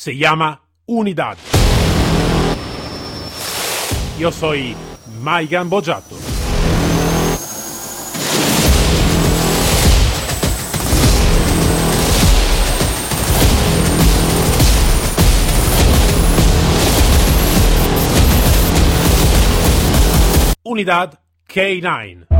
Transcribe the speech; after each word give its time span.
se 0.00 0.16
llama 0.16 0.62
Unidad. 0.86 1.36
Yo 4.18 4.32
soy 4.32 4.74
Maigan 5.20 5.68
Bojato. 5.68 6.16
Unidad 20.62 21.18
K9. 21.46 22.39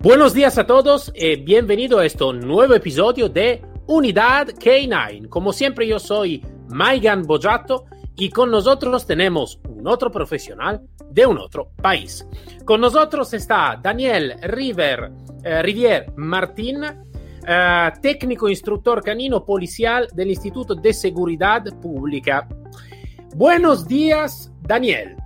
Buenos 0.00 0.32
días 0.32 0.56
a 0.58 0.64
todos 0.64 1.10
y 1.12 1.34
bienvenido 1.34 1.98
a 1.98 2.06
este 2.06 2.24
nuevo 2.32 2.72
episodio 2.72 3.28
de 3.28 3.60
Unidad 3.88 4.46
K9. 4.50 5.28
Como 5.28 5.52
siempre 5.52 5.88
yo 5.88 5.98
soy 5.98 6.40
Maigan 6.68 7.24
Bojato 7.24 7.84
y 8.14 8.30
con 8.30 8.48
nosotros 8.48 9.04
tenemos 9.04 9.58
un 9.68 9.88
otro 9.88 10.12
profesional 10.12 10.82
de 11.10 11.26
un 11.26 11.38
otro 11.38 11.72
país. 11.82 12.24
Con 12.64 12.80
nosotros 12.80 13.34
está 13.34 13.76
Daniel 13.82 14.36
River, 14.40 15.10
eh, 15.42 15.62
Rivier 15.62 16.12
Martín, 16.14 16.84
eh, 17.44 17.90
técnico 18.00 18.48
instructor 18.48 19.02
canino 19.02 19.44
policial 19.44 20.06
del 20.14 20.30
Instituto 20.30 20.76
de 20.76 20.92
Seguridad 20.92 21.64
Pública. 21.82 22.46
Buenos 23.34 23.88
días, 23.88 24.52
Daniel. 24.62 25.16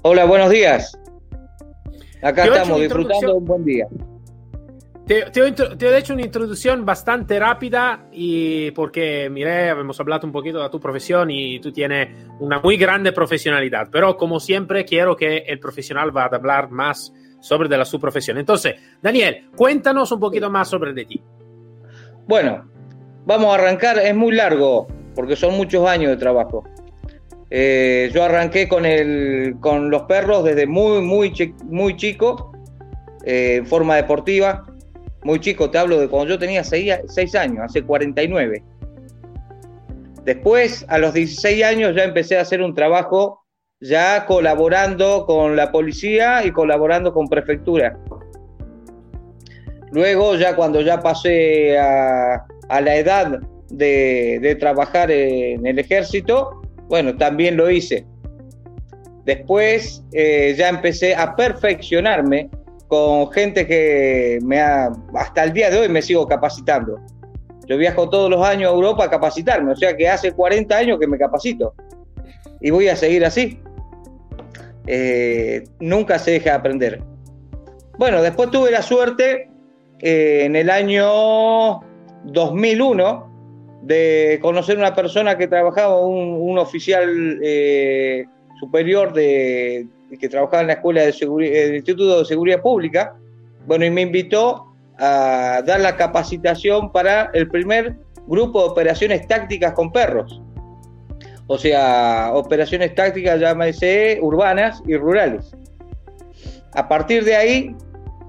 Hola, 0.00 0.24
buenos 0.24 0.48
días. 0.48 0.98
Acá 2.24 2.44
estamos 2.46 2.80
disfrutando 2.80 3.14
introducción. 3.14 3.36
un 3.36 3.44
buen 3.44 3.64
día. 3.64 3.86
Te, 5.06 5.30
te 5.30 5.52
te 5.52 5.86
he 5.86 5.98
hecho 5.98 6.14
una 6.14 6.22
introducción 6.22 6.86
bastante 6.86 7.38
rápida 7.38 8.06
y 8.10 8.70
porque, 8.70 9.28
miré, 9.30 9.68
hemos 9.68 10.00
hablado 10.00 10.26
un 10.26 10.32
poquito 10.32 10.62
de 10.62 10.70
tu 10.70 10.80
profesión 10.80 11.30
y 11.30 11.60
tú 11.60 11.70
tienes 11.70 12.08
una 12.40 12.60
muy 12.60 12.78
grande 12.78 13.12
profesionalidad, 13.12 13.88
pero 13.92 14.16
como 14.16 14.40
siempre 14.40 14.86
quiero 14.86 15.14
que 15.14 15.44
el 15.46 15.60
profesional 15.60 16.16
va 16.16 16.22
a 16.22 16.34
hablar 16.34 16.70
más 16.70 17.12
sobre 17.40 17.68
de 17.68 17.76
la 17.76 17.84
su 17.84 18.00
profesión. 18.00 18.38
Entonces, 18.38 18.76
Daniel, 19.02 19.50
cuéntanos 19.54 20.10
un 20.10 20.20
poquito 20.20 20.48
más 20.48 20.68
sobre 20.68 20.94
de 20.94 21.04
ti. 21.04 21.22
Bueno, 22.26 22.64
vamos 23.26 23.50
a 23.50 23.54
arrancar. 23.56 23.98
Es 23.98 24.14
muy 24.14 24.34
largo 24.34 24.86
porque 25.14 25.36
son 25.36 25.54
muchos 25.54 25.86
años 25.86 26.10
de 26.10 26.16
trabajo. 26.16 26.64
Eh, 27.50 28.10
yo 28.12 28.24
arranqué 28.24 28.68
con, 28.68 28.86
el, 28.86 29.56
con 29.60 29.90
los 29.90 30.02
perros 30.02 30.44
desde 30.44 30.66
muy, 30.66 31.02
muy, 31.02 31.32
muy 31.64 31.96
chico, 31.96 32.52
eh, 33.24 33.56
en 33.56 33.66
forma 33.66 33.96
deportiva. 33.96 34.64
Muy 35.22 35.40
chico, 35.40 35.70
te 35.70 35.78
hablo 35.78 35.98
de 35.98 36.08
cuando 36.08 36.34
yo 36.34 36.38
tenía 36.38 36.64
6 36.64 37.34
años, 37.34 37.58
hace 37.64 37.82
49. 37.82 38.62
Después, 40.24 40.84
a 40.88 40.98
los 40.98 41.14
16 41.14 41.64
años, 41.64 41.94
ya 41.94 42.04
empecé 42.04 42.38
a 42.38 42.42
hacer 42.42 42.62
un 42.62 42.74
trabajo 42.74 43.40
ya 43.80 44.24
colaborando 44.26 45.26
con 45.26 45.56
la 45.56 45.70
policía 45.70 46.44
y 46.44 46.50
colaborando 46.50 47.12
con 47.12 47.28
prefectura. 47.28 47.98
Luego, 49.92 50.34
ya 50.36 50.56
cuando 50.56 50.80
ya 50.80 51.00
pasé 51.00 51.78
a, 51.78 52.44
la 52.68 52.96
edad 52.96 53.38
de 53.68 54.56
trabajar 54.58 55.10
en 55.10 55.66
el 55.66 55.78
ejército, 55.78 56.63
bueno, 56.88 57.16
también 57.16 57.56
lo 57.56 57.70
hice. 57.70 58.06
Después 59.24 60.04
eh, 60.12 60.54
ya 60.56 60.68
empecé 60.68 61.14
a 61.14 61.34
perfeccionarme 61.34 62.50
con 62.88 63.30
gente 63.32 63.66
que 63.66 64.38
me 64.42 64.60
ha, 64.60 64.92
hasta 65.14 65.44
el 65.44 65.52
día 65.52 65.70
de 65.70 65.78
hoy 65.78 65.88
me 65.88 66.02
sigo 66.02 66.26
capacitando. 66.26 67.00
Yo 67.66 67.78
viajo 67.78 68.10
todos 68.10 68.30
los 68.30 68.46
años 68.46 68.70
a 68.70 68.74
Europa 68.74 69.04
a 69.04 69.10
capacitarme, 69.10 69.72
o 69.72 69.76
sea 69.76 69.96
que 69.96 70.08
hace 70.08 70.32
40 70.32 70.76
años 70.76 70.98
que 71.00 71.06
me 71.06 71.16
capacito. 71.16 71.74
Y 72.60 72.70
voy 72.70 72.88
a 72.88 72.96
seguir 72.96 73.24
así. 73.24 73.58
Eh, 74.86 75.64
nunca 75.80 76.18
se 76.18 76.32
deja 76.32 76.50
de 76.50 76.56
aprender. 76.56 77.02
Bueno, 77.98 78.20
después 78.20 78.50
tuve 78.50 78.70
la 78.70 78.82
suerte 78.82 79.50
eh, 80.00 80.42
en 80.44 80.56
el 80.56 80.68
año 80.68 81.80
2001 82.24 83.33
de 83.86 84.38
conocer 84.40 84.78
una 84.78 84.94
persona 84.94 85.36
que 85.36 85.46
trabajaba, 85.46 86.00
un, 86.00 86.38
un 86.40 86.58
oficial 86.58 87.38
eh, 87.42 88.24
superior 88.58 89.12
de, 89.12 89.86
que 90.18 90.28
trabajaba 90.28 90.62
en 90.62 90.66
la 90.68 90.72
escuela 90.74 91.02
de 91.02 91.76
Instituto 91.76 92.20
de 92.20 92.24
Seguridad 92.24 92.62
Pública. 92.62 93.14
Bueno, 93.66 93.84
y 93.84 93.90
me 93.90 94.02
invitó 94.02 94.72
a 94.98 95.62
dar 95.66 95.80
la 95.80 95.96
capacitación 95.96 96.92
para 96.92 97.30
el 97.34 97.48
primer 97.48 97.96
grupo 98.26 98.62
de 98.62 98.70
operaciones 98.70 99.26
tácticas 99.26 99.72
con 99.72 99.92
perros. 99.92 100.40
O 101.46 101.58
sea, 101.58 102.30
operaciones 102.32 102.94
tácticas, 102.94 103.38
llámese 103.38 104.18
urbanas 104.22 104.82
y 104.86 104.96
rurales. 104.96 105.54
A 106.72 106.88
partir 106.88 107.24
de 107.24 107.36
ahí, 107.36 107.76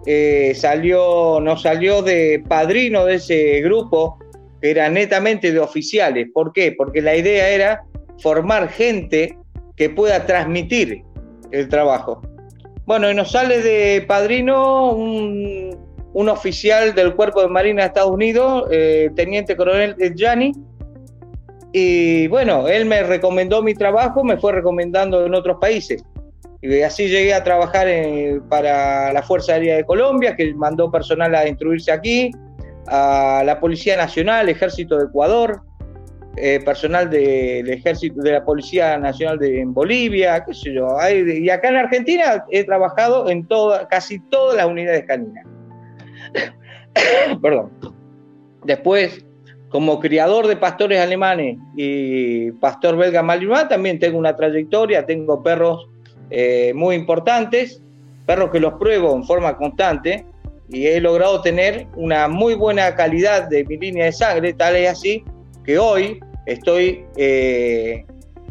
eh, 0.06 0.54
salió, 0.56 1.40
nos 1.40 1.62
salió 1.62 2.02
de 2.02 2.44
padrino 2.48 3.06
de 3.06 3.16
ese 3.16 3.62
grupo, 3.62 4.20
que 4.66 4.72
era 4.72 4.90
netamente 4.90 5.52
de 5.52 5.60
oficiales. 5.60 6.28
¿Por 6.34 6.52
qué? 6.52 6.72
Porque 6.76 7.00
la 7.00 7.16
idea 7.16 7.50
era 7.50 7.84
formar 8.20 8.68
gente 8.68 9.38
que 9.76 9.92
pueda 9.92 10.26
transmitir 10.26 11.04
el 11.52 11.70
trabajo. 11.70 12.24
Bueno, 12.88 13.12
y 13.12 13.14
nos 13.14 13.32
sale 13.32 13.62
de 13.62 14.04
padrino 14.08 14.92
un, 14.94 15.78
un 16.14 16.30
oficial 16.30 16.96
del 16.96 17.14
Cuerpo 17.14 17.44
de 17.44 17.48
Marina 17.48 17.84
de 17.84 17.88
Estados 17.90 18.10
Unidos, 18.10 18.68
eh, 18.72 19.12
Teniente 19.16 19.56
Coronel 19.56 19.96
Gianni, 20.16 20.52
y 21.72 22.26
bueno, 22.26 22.68
él 22.68 22.86
me 22.86 23.04
recomendó 23.04 23.62
mi 23.62 23.76
trabajo, 23.76 24.24
me 24.24 24.38
fue 24.38 24.52
recomendando 24.52 25.28
en 25.28 25.36
otros 25.36 25.58
países. 25.62 26.04
Y 26.64 26.82
así 26.82 27.08
llegué 27.08 27.36
a 27.36 27.44
trabajar 27.44 27.88
en- 27.88 28.42
para 28.50 29.14
la 29.14 29.22
Fuerza 29.22 29.54
Aérea 29.54 29.76
de 29.76 29.84
Colombia, 29.84 30.36
que 30.36 30.56
mandó 30.56 30.90
personal 30.90 31.36
a 31.36 31.48
instruirse 31.48 31.92
aquí, 31.92 32.32
a 32.88 33.44
la 33.46 33.60
Policía 33.60 33.98
Nacional, 33.98 34.50
Ejército 34.50 34.98
de 34.98 35.06
Ecuador, 35.06 35.62
eh, 36.38 36.60
personal 36.66 37.10
del 37.10 37.70
ejército 37.70 38.22
de 38.22 38.34
la 38.34 38.44
Policía 38.44 38.98
Nacional 38.98 39.40
de 39.40 39.62
en 39.62 39.74
Bolivia, 39.74 40.44
qué 40.44 40.54
sé 40.54 40.74
yo. 40.74 41.00
Hay- 41.00 41.40
y 41.44 41.50
acá 41.50 41.70
en 41.70 41.78
Argentina 41.78 42.44
he 42.52 42.66
trabajado 42.66 43.30
en 43.30 43.48
toda, 43.48 43.88
casi 43.88 44.20
todas 44.20 44.58
las 44.58 44.66
unidades 44.66 45.06
caninas. 45.06 45.46
Perdón. 47.42 47.72
Después, 48.66 49.26
como 49.70 50.00
criador 50.00 50.48
de 50.48 50.58
pastores 50.58 51.00
alemanes 51.00 51.58
y 51.78 52.52
pastor 52.54 52.98
belga 52.98 53.22
malinois, 53.24 53.70
también 53.70 54.00
tengo 54.00 54.18
una 54.18 54.36
trayectoria, 54.36 55.06
tengo 55.06 55.42
perros 55.42 55.88
eh, 56.30 56.74
muy 56.76 56.96
importantes, 56.96 57.82
perros 58.26 58.50
que 58.52 58.60
los 58.60 58.74
pruebo 58.74 59.16
en 59.16 59.24
forma 59.24 59.56
constante 59.56 60.26
y 60.70 60.88
he 60.88 61.00
logrado 61.00 61.42
tener 61.42 61.88
una 61.96 62.28
muy 62.28 62.56
buena 62.56 62.96
calidad 62.96 63.48
de 63.50 63.64
mi 63.66 63.78
línea 63.78 64.06
de 64.06 64.12
sangre, 64.12 64.54
tal 64.54 64.76
es 64.76 64.90
así 64.90 65.24
que 65.64 65.78
hoy 65.78 66.20
estoy 66.46 67.06
eh, 67.18 68.06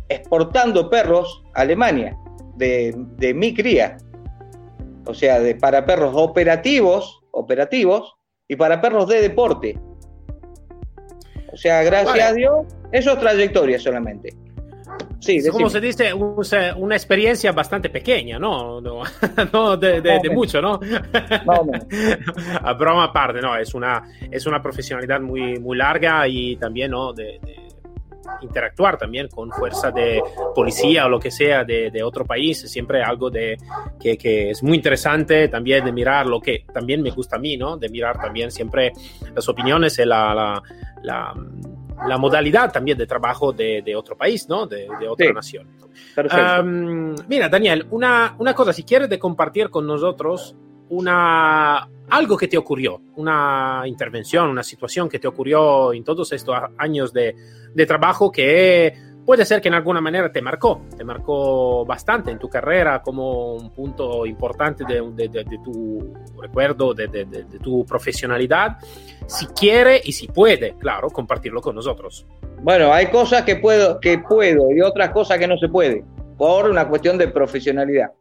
exportando 0.09 0.91
perros 0.91 1.43
a 1.55 1.63
Alemania 1.63 2.17
de, 2.57 2.95
de 3.17 3.35
mi 3.35 3.55
cría, 3.55 3.97
o 5.07 5.15
sea, 5.15 5.41
de, 5.41 5.55
para 5.55 5.85
perros 5.85 6.13
operativos, 6.17 7.21
operativos 7.31 8.15
y 8.49 8.57
para 8.57 8.81
perros 8.81 9.09
de 9.09 9.21
deporte. 9.21 9.79
O 11.53 11.57
sea, 11.57 11.83
gracias 11.85 12.31
a 12.31 12.33
Dios, 12.33 12.67
eso 12.93 13.13
es 13.13 13.19
trayectoria 13.21 13.79
solamente. 13.79 14.44
Sí, 15.25 15.49
Como 15.51 15.71
se 15.71 15.81
dice, 15.81 16.13
una 16.13 16.95
experiencia 16.97 17.53
bastante 17.53 17.89
pequeña, 17.89 18.39
¿no? 18.39 18.81
No, 18.81 19.03
no 19.53 19.77
de, 19.77 20.01
de- 20.01 20.21
de 20.23 20.31
mucho, 20.31 20.61
¿no? 20.61 20.79
Más 21.47 21.59
o 21.59 21.65
menos. 21.65 21.87
A 22.63 22.73
broma 22.75 23.05
aparte, 23.05 23.41
no, 23.41 23.57
es 23.57 23.73
una, 23.75 24.03
es 24.31 24.47
una 24.47 24.63
profesionalidad 24.63 25.21
muy, 25.21 25.59
muy 25.59 25.77
larga 25.77 26.29
y 26.29 26.57
también, 26.57 26.91
¿no? 26.91 27.13
De, 27.13 27.41
interactuar 28.41 28.99
también 28.99 29.29
con 29.29 29.51
fuerza 29.51 29.91
de 29.91 30.23
policía 30.55 31.07
o 31.07 31.09
lo 31.09 31.21
que 31.21 31.31
sea 31.31 31.65
de, 31.65 31.91
de 31.91 32.03
otro 32.03 32.25
país, 32.25 32.61
siempre 32.71 33.03
algo 33.03 33.31
de, 33.31 33.57
que, 34.01 34.17
que 34.17 34.51
es 34.51 34.63
muy 34.63 34.77
interesante 34.77 35.49
también 35.49 35.85
de 35.85 35.93
mirar 35.93 36.27
lo 36.27 36.41
que 36.41 36.65
también 36.73 37.03
me 37.03 37.11
gusta 37.11 37.37
a 37.37 37.39
mí, 37.39 37.57
¿no? 37.57 37.77
De 37.77 37.89
mirar 37.89 38.19
también 38.21 38.51
siempre 38.51 38.93
las 39.35 39.49
opiniones 39.49 39.99
y 39.99 40.05
la, 40.05 40.35
la, 40.35 40.63
la, 41.03 41.35
la 42.07 42.19
modalidad 42.19 42.73
también 42.73 42.99
de 42.99 43.07
trabajo 43.07 43.53
de, 43.53 43.83
de 43.83 43.95
otro 43.97 44.17
país, 44.17 44.49
¿no? 44.49 44.67
De, 44.67 44.89
de 45.01 45.09
otra 45.09 45.27
Sí. 45.27 45.33
nación. 45.33 45.69
Um, 46.61 47.15
mira, 47.29 47.49
Daniel, 47.49 47.87
una, 47.91 48.35
una 48.39 48.55
cosa, 48.55 48.73
si 48.73 48.83
quieres 48.83 49.09
de 49.09 49.19
compartir 49.19 49.71
con 49.71 49.87
nosotros 49.87 50.55
una, 50.91 51.89
algo 52.11 52.37
que 52.37 52.49
te 52.49 52.59
ocurrió, 52.59 53.01
una 53.17 53.83
intervención, 53.87 54.49
una 54.49 54.63
situación 54.63 55.09
que 55.09 55.19
te 55.19 55.27
ocurrió 55.29 55.93
en 55.93 56.05
todos 56.05 56.33
estos 56.33 56.57
años 56.79 57.13
de, 57.13 57.35
de 57.75 57.87
trabajo 57.87 58.31
que 58.31 58.95
puede 59.25 59.45
ser 59.45 59.61
que 59.61 59.69
en 59.69 59.75
alguna 59.75 60.01
manera 60.01 60.31
te 60.31 60.43
marcó, 60.43 60.83
te 60.97 61.05
marcó 61.05 61.85
bastante 61.85 62.31
en 62.31 62.39
tu 62.39 62.49
carrera 62.49 63.03
como 63.03 63.55
un 63.55 63.71
punto 63.71 64.27
importante 64.27 64.85
de, 64.85 65.01
de, 65.13 65.29
de, 65.29 65.45
de 65.45 65.59
tu 65.65 66.15
recuerdo, 66.41 66.95
de, 66.95 67.09
tu 67.63 67.85
profesionalidad. 67.85 68.79
Si 69.27 69.47
quiere 69.47 70.01
y 70.03 70.13
si 70.13 70.29
puede, 70.29 70.75
claro, 70.79 71.09
compartirlo 71.11 71.61
con 71.61 71.75
nosotros. 71.75 72.27
Bueno, 72.63 72.93
hay 72.93 73.07
cosas 73.07 73.43
que 73.43 73.57
puedo, 73.57 74.01
que 74.01 74.19
puedo 74.19 74.71
y 74.71 74.81
otras 74.81 75.11
cosas 75.11 75.39
que 75.39 75.47
no 75.47 75.57
se 75.59 75.69
puede, 75.69 76.05
por 76.37 76.69
una 76.69 76.89
cuestión 76.89 77.19
de 77.19 77.29
profesionalidad. 77.29 78.13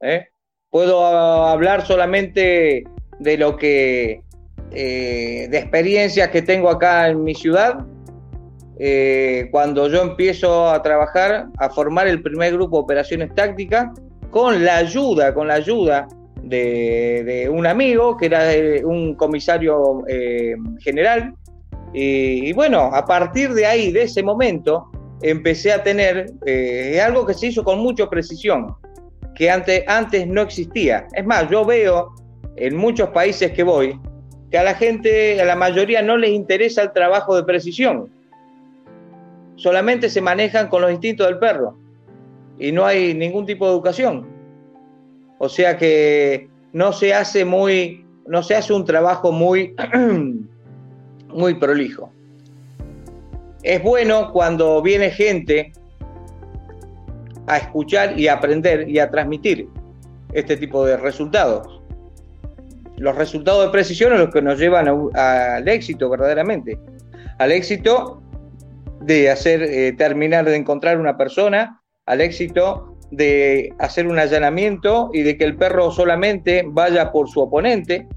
¿eh? 0.00 0.28
Puedo 0.70 1.04
hablar 1.04 1.86
solamente 1.86 2.84
de 3.18 3.38
lo 3.38 3.56
que, 3.56 4.22
eh, 4.70 5.48
de 5.50 5.58
experiencias 5.58 6.28
que 6.28 6.42
tengo 6.42 6.68
acá 6.68 7.08
en 7.08 7.22
mi 7.22 7.34
ciudad, 7.34 7.78
eh, 8.78 9.48
cuando 9.50 9.88
yo 9.88 10.02
empiezo 10.02 10.68
a 10.68 10.82
trabajar, 10.82 11.46
a 11.58 11.70
formar 11.70 12.08
el 12.08 12.22
primer 12.22 12.54
grupo 12.54 12.78
de 12.78 12.82
operaciones 12.82 13.34
tácticas, 13.34 13.88
con 14.30 14.64
la 14.64 14.78
ayuda, 14.78 15.32
con 15.32 15.48
la 15.48 15.54
ayuda 15.54 16.08
de, 16.42 17.48
un 17.50 17.66
amigo 17.66 18.16
que 18.16 18.26
era 18.26 18.52
eh, 18.52 18.84
un 18.84 19.14
comisario 19.14 20.04
eh, 20.08 20.56
general. 20.80 21.34
Y, 21.96 22.52
bueno, 22.54 22.90
a 22.92 23.04
partir 23.04 23.54
de 23.54 23.66
ahí, 23.66 23.92
de 23.92 24.02
ese 24.02 24.20
momento, 24.20 24.90
empecé 25.22 25.72
a 25.72 25.80
tener 25.80 26.26
algo 27.00 27.24
que 27.24 27.34
se 27.34 27.46
hizo 27.46 27.62
con 27.62 27.78
mucha 27.78 28.10
precisión, 28.10 28.74
que 29.36 29.48
antes, 29.48 29.84
antes 29.86 30.26
no 30.26 30.42
existía. 30.42 31.06
Es 31.12 31.24
más, 31.24 31.48
yo 31.48 31.64
veo 31.64 32.12
en 32.56 32.76
muchos 32.76 33.10
países 33.10 33.52
que 33.52 33.62
voy 33.62 33.96
que 34.50 34.58
a 34.58 34.64
la 34.64 34.74
gente, 34.74 35.40
a 35.40 35.44
la 35.44 35.54
mayoría 35.56 36.02
no 36.02 36.16
les 36.16 36.30
interesa 36.30 36.82
el 36.82 36.92
trabajo 36.92 37.36
de 37.36 37.44
precisión 37.44 38.08
solamente 39.56 40.10
se 40.10 40.20
manejan 40.20 40.68
con 40.68 40.82
los 40.82 40.90
instintos 40.90 41.26
del 41.26 41.38
perro 41.38 41.76
y 42.58 42.72
no 42.72 42.84
hay 42.84 43.14
ningún 43.14 43.46
tipo 43.46 43.66
de 43.66 43.72
educación. 43.72 44.26
O 45.38 45.48
sea 45.48 45.76
que 45.76 46.48
no 46.72 46.92
se 46.92 47.14
hace 47.14 47.44
muy, 47.44 48.06
no 48.26 48.42
se 48.42 48.54
hace 48.54 48.72
un 48.72 48.84
trabajo 48.84 49.32
muy, 49.32 49.74
muy 51.28 51.54
prolijo. 51.54 52.10
Es 53.62 53.82
bueno 53.82 54.30
cuando 54.32 54.82
viene 54.82 55.10
gente 55.10 55.72
a 57.46 57.58
escuchar 57.58 58.18
y 58.18 58.28
a 58.28 58.34
aprender 58.34 58.88
y 58.88 58.98
a 58.98 59.10
transmitir 59.10 59.68
este 60.32 60.56
tipo 60.56 60.84
de 60.84 60.96
resultados. 60.96 61.80
Los 62.96 63.16
resultados 63.16 63.64
de 63.64 63.70
precisión 63.70 64.10
son 64.10 64.20
los 64.20 64.30
que 64.30 64.42
nos 64.42 64.58
llevan 64.58 64.88
al 65.14 65.68
éxito 65.68 66.08
verdaderamente. 66.08 66.78
Al 67.38 67.50
éxito 67.50 68.22
de 69.04 69.30
hacer, 69.30 69.62
eh, 69.62 69.92
terminar 69.92 70.46
de 70.46 70.56
encontrar 70.56 70.98
una 70.98 71.16
persona, 71.16 71.82
al 72.06 72.20
éxito 72.20 72.96
de 73.10 73.74
hacer 73.78 74.06
un 74.06 74.18
allanamiento 74.18 75.10
y 75.12 75.22
de 75.22 75.36
que 75.36 75.44
el 75.44 75.56
perro 75.56 75.90
solamente 75.90 76.64
vaya 76.66 77.12
por 77.12 77.28
su 77.28 77.40
oponente, 77.40 78.08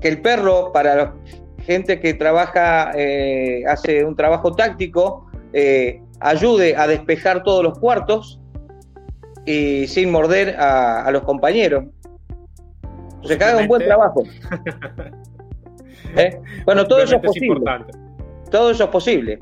que 0.00 0.08
el 0.08 0.20
perro, 0.20 0.72
para 0.72 0.94
la 0.96 1.14
gente 1.64 2.00
que 2.00 2.14
trabaja, 2.14 2.90
eh, 2.96 3.62
hace 3.68 4.04
un 4.04 4.16
trabajo 4.16 4.54
táctico, 4.54 5.30
eh, 5.52 6.02
ayude 6.18 6.76
a 6.76 6.86
despejar 6.86 7.42
todos 7.44 7.62
los 7.62 7.78
cuartos 7.78 8.40
y 9.46 9.86
sin 9.86 10.10
morder 10.10 10.56
a, 10.58 11.08
los 11.12 11.22
compañeros. 11.22 11.84
Se 13.22 13.34
haga 13.34 13.58
un 13.58 13.68
buen 13.68 13.84
trabajo. 13.84 14.24
Bueno, 16.64 16.84
todo 16.88 17.02
eso 17.02 17.14
es 17.14 17.22
posible. 17.22 17.62
Todo 18.50 18.70
eso 18.70 18.84
es 18.84 18.90
posible. 18.90 19.38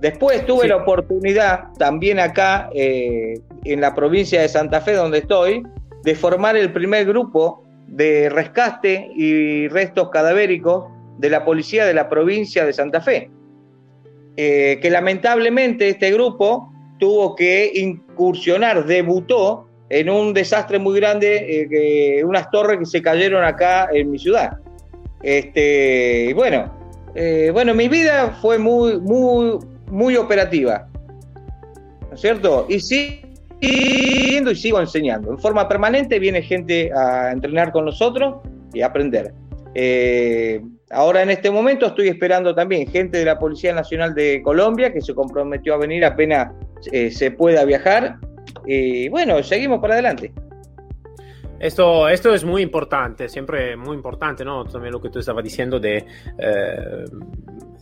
Después 0.00 0.44
tuve 0.44 0.68
la 0.68 0.76
oportunidad, 0.76 1.72
también 1.78 2.18
acá 2.20 2.68
eh, 2.74 3.40
en 3.64 3.80
la 3.80 3.94
provincia 3.94 4.42
de 4.42 4.48
Santa 4.48 4.80
Fe, 4.82 4.92
donde 4.92 5.18
estoy, 5.18 5.62
de 6.02 6.14
formar 6.14 6.56
el 6.56 6.72
primer 6.72 7.06
grupo 7.06 7.64
de 7.86 8.28
rescate 8.28 9.10
y 9.14 9.68
restos 9.68 10.10
cadavéricos 10.10 10.92
de 11.18 11.30
la 11.30 11.44
policía 11.44 11.86
de 11.86 11.94
la 11.94 12.08
provincia 12.08 12.66
de 12.66 12.72
Santa 12.72 13.00
Fe. 13.00 13.30
Eh, 14.36 14.78
que 14.82 14.90
lamentablemente 14.90 15.88
este 15.88 16.12
grupo 16.12 16.70
tuvo 16.98 17.34
que 17.34 17.70
incursionar, 17.74 18.84
debutó 18.84 19.68
en 19.88 20.10
un 20.10 20.34
desastre 20.34 20.78
muy 20.78 20.98
grande, 20.98 21.68
eh, 21.70 22.24
unas 22.24 22.50
torres 22.50 22.78
que 22.78 22.86
se 22.86 23.00
cayeron 23.00 23.44
acá 23.44 23.88
en 23.92 24.10
mi 24.10 24.18
ciudad. 24.18 24.58
Este, 25.22 26.26
y 26.28 26.32
bueno, 26.32 26.83
eh, 27.14 27.50
bueno, 27.52 27.74
mi 27.74 27.88
vida 27.88 28.36
fue 28.40 28.58
muy, 28.58 28.98
muy, 29.00 29.58
muy 29.90 30.16
operativa, 30.16 30.88
¿no 32.08 32.14
es 32.14 32.20
cierto? 32.20 32.66
Y 32.68 32.80
siguiendo 32.80 34.50
y 34.50 34.56
sigo 34.56 34.80
enseñando. 34.80 35.30
En 35.30 35.38
forma 35.38 35.68
permanente 35.68 36.18
viene 36.18 36.42
gente 36.42 36.90
a 36.92 37.30
entrenar 37.30 37.72
con 37.72 37.84
nosotros 37.84 38.36
y 38.72 38.82
a 38.82 38.86
aprender. 38.86 39.32
Eh, 39.74 40.60
ahora 40.90 41.22
en 41.22 41.30
este 41.30 41.50
momento 41.50 41.86
estoy 41.86 42.08
esperando 42.08 42.54
también 42.54 42.86
gente 42.88 43.18
de 43.18 43.24
la 43.24 43.38
Policía 43.38 43.72
Nacional 43.72 44.14
de 44.14 44.40
Colombia 44.42 44.92
que 44.92 45.00
se 45.00 45.14
comprometió 45.14 45.74
a 45.74 45.78
venir 45.78 46.04
apenas 46.04 46.52
eh, 46.92 47.10
se 47.10 47.30
pueda 47.30 47.64
viajar. 47.64 48.16
Y 48.66 49.08
bueno, 49.08 49.42
seguimos 49.42 49.80
para 49.80 49.94
adelante. 49.94 50.32
Esto, 51.64 52.10
esto 52.10 52.34
es 52.34 52.44
muy 52.44 52.60
importante, 52.60 53.26
siempre 53.26 53.74
muy 53.74 53.96
importante, 53.96 54.44
¿no? 54.44 54.66
También 54.66 54.92
lo 54.92 55.00
que 55.00 55.08
tú 55.08 55.20
estabas 55.20 55.42
diciendo 55.42 55.80
de 55.80 55.96
eh, 56.36 57.04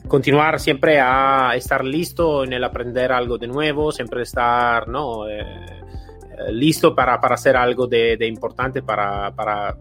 continuar 0.06 0.60
siempre 0.60 1.00
a 1.00 1.50
estar 1.56 1.84
listo 1.84 2.44
en 2.44 2.52
el 2.52 2.62
aprender 2.62 3.10
algo 3.10 3.38
de 3.38 3.48
nuevo, 3.48 3.90
siempre 3.90 4.22
estar, 4.22 4.86
¿no? 4.86 5.28
Eh, 5.28 5.40
eh, 5.40 6.52
listo 6.52 6.94
para, 6.94 7.20
para, 7.20 7.34
hacer 7.34 7.56
algo 7.56 7.88
de, 7.88 8.16
de 8.16 8.28
importante 8.28 8.82
para, 8.82 9.34
para 9.34 9.76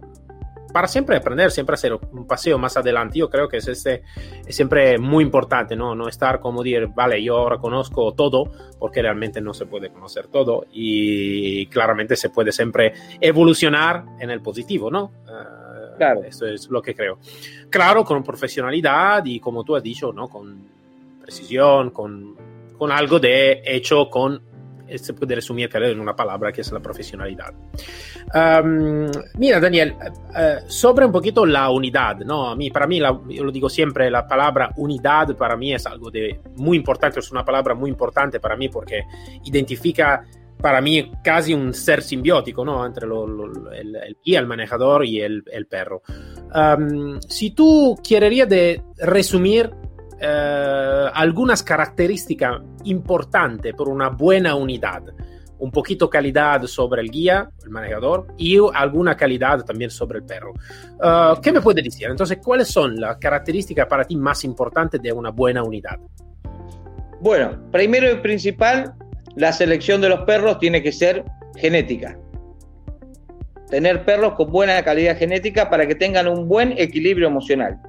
para 0.72 0.88
siempre 0.88 1.18
aprender, 1.18 1.52
siempre 1.52 1.76
hacer 1.76 1.94
un 1.94 2.28
paseo 2.28 2.58
más 2.58 2.78
adelante. 2.78 3.20
Yo 3.20 3.30
creo 3.30 3.48
que 3.48 3.58
es, 3.58 3.68
este, 3.68 4.04
es 4.46 4.56
siempre 4.56 4.98
muy 4.98 5.24
importante, 5.24 5.76
¿no? 5.76 5.96
No 5.96 6.08
estar 6.08 6.40
como 6.40 6.64
decir, 6.64 6.88
vale, 6.94 7.22
yo 7.24 7.38
ahora 7.38 7.58
conozco 7.58 8.14
todo, 8.14 8.52
porque 8.80 9.02
realmente 9.02 9.42
no 9.42 9.54
se 9.54 9.66
puede 9.66 9.90
conocer 9.90 10.28
todo 10.28 10.66
y 10.72 11.66
claramente 11.68 12.16
se 12.16 12.30
puede 12.30 12.52
siempre 12.52 12.94
evolucionar 13.20 14.04
en 14.20 14.30
el 14.32 14.42
positivo, 14.42 14.90
¿no? 14.90 15.12
Uh, 15.26 15.98
claro. 15.98 16.24
Eso 16.24 16.48
es 16.48 16.70
lo 16.70 16.82
que 16.82 16.96
creo. 16.96 17.20
Claro, 17.70 18.04
con 18.04 18.24
profesionalidad 18.24 19.24
y 19.26 19.40
como 19.40 19.64
tú 19.64 19.76
has 19.76 19.84
dicho, 19.84 20.12
¿no? 20.12 20.28
Con 20.28 20.66
precisión, 21.22 21.92
con, 21.92 22.36
con 22.78 22.92
algo 22.92 23.20
de 23.20 23.62
hecho 23.66 24.10
con 24.10 24.50
se 24.98 25.14
puede 25.14 25.36
resumir 25.36 25.70
en 25.74 26.00
una 26.00 26.16
palabra 26.16 26.52
que 26.52 26.62
es 26.62 26.72
la 26.72 26.80
profesionalidad. 26.80 27.54
Um, 28.34 29.10
mira, 29.38 29.60
Daniel, 29.60 29.94
uh, 29.94 30.70
sobre 30.70 31.06
un 31.06 31.12
poquito 31.12 31.46
la 31.46 31.70
unidad, 31.70 32.18
¿no? 32.20 32.50
A 32.50 32.56
mí, 32.56 32.70
para 32.70 32.88
mí, 32.88 33.00
la, 33.00 33.20
yo 33.30 33.44
lo 33.44 33.52
digo 33.52 33.70
siempre, 33.70 34.10
la 34.10 34.27
palabra 34.27 34.72
unidad 34.77 35.36
para 35.36 35.56
mí 35.56 35.74
es 35.74 35.86
algo 35.86 36.10
de 36.10 36.39
muy 36.58 36.77
importante, 36.77 37.20
es 37.20 37.32
una 37.32 37.44
palabra 37.44 37.74
muy 37.75 37.89
importante 37.89 38.39
para 38.39 38.56
mí 38.56 38.70
porque 38.70 39.04
identifica 39.46 40.25
para 40.62 40.80
mí 40.80 41.12
casi 41.24 41.54
un 41.54 41.74
ser 41.74 42.01
simbiótico, 42.01 42.63
¿no? 42.63 42.86
Entre 42.86 43.08
lo, 43.08 43.27
lo, 43.27 43.72
el, 43.72 43.96
el, 43.96 44.18
el, 44.24 44.46
manejador 44.46 45.06
y 45.06 45.20
el, 45.20 45.44
el 45.51 45.65
perro. 45.65 46.04
Um, 46.54 47.20
si 47.22 47.51
tú 47.51 47.98
quererías 48.08 48.48
de 48.48 48.84
resumir 48.98 49.72
eh, 50.24 51.10
algunas 51.13 51.63
características 51.63 52.62
importantes 52.84 53.74
por 53.74 53.90
una 53.90 54.10
buena 54.10 54.54
unidad. 54.54 55.01
Un 55.58 55.72
poquito 55.72 56.10
calidad 56.10 56.63
sobre 56.66 57.01
el 57.01 57.10
guía, 57.10 57.50
el 57.63 57.70
manejador, 57.70 58.28
y 58.38 58.58
alguna 58.74 59.18
calidad 59.18 59.63
también 59.63 59.90
sobre 59.90 60.20
el 60.20 60.25
perro. 60.25 60.54
Uh, 60.54 61.40
¿Qué 61.42 61.51
me 61.51 61.62
puede 61.62 61.82
decir? 61.82 62.08
Entonces, 62.08 62.40
¿cuáles 62.44 62.68
son 62.68 62.96
las 63.00 63.18
características 63.18 63.88
para 63.88 64.04
ti 64.04 64.16
más 64.16 64.44
importantes 64.44 65.01
de 65.01 65.12
una 65.12 65.30
buena 65.30 65.63
unidad? 65.63 66.00
Bueno, 67.20 67.70
primero 67.72 68.12
y 68.12 68.16
principal, 68.16 68.94
la 69.36 69.54
selección 69.54 70.01
de 70.01 70.10
los 70.10 70.22
perros 70.22 70.58
tiene 70.60 70.82
que 70.82 70.92
ser 70.92 71.24
genética. 71.56 72.18
Tener 73.70 74.04
perros 74.04 74.34
con 74.34 74.51
buena 74.51 74.84
calidad 74.84 75.18
genética 75.18 75.70
para 75.70 75.88
que 75.88 75.96
tengan 75.96 76.28
un 76.28 76.48
buen 76.48 76.74
equilibrio 76.78 77.28
emocional. 77.28 77.80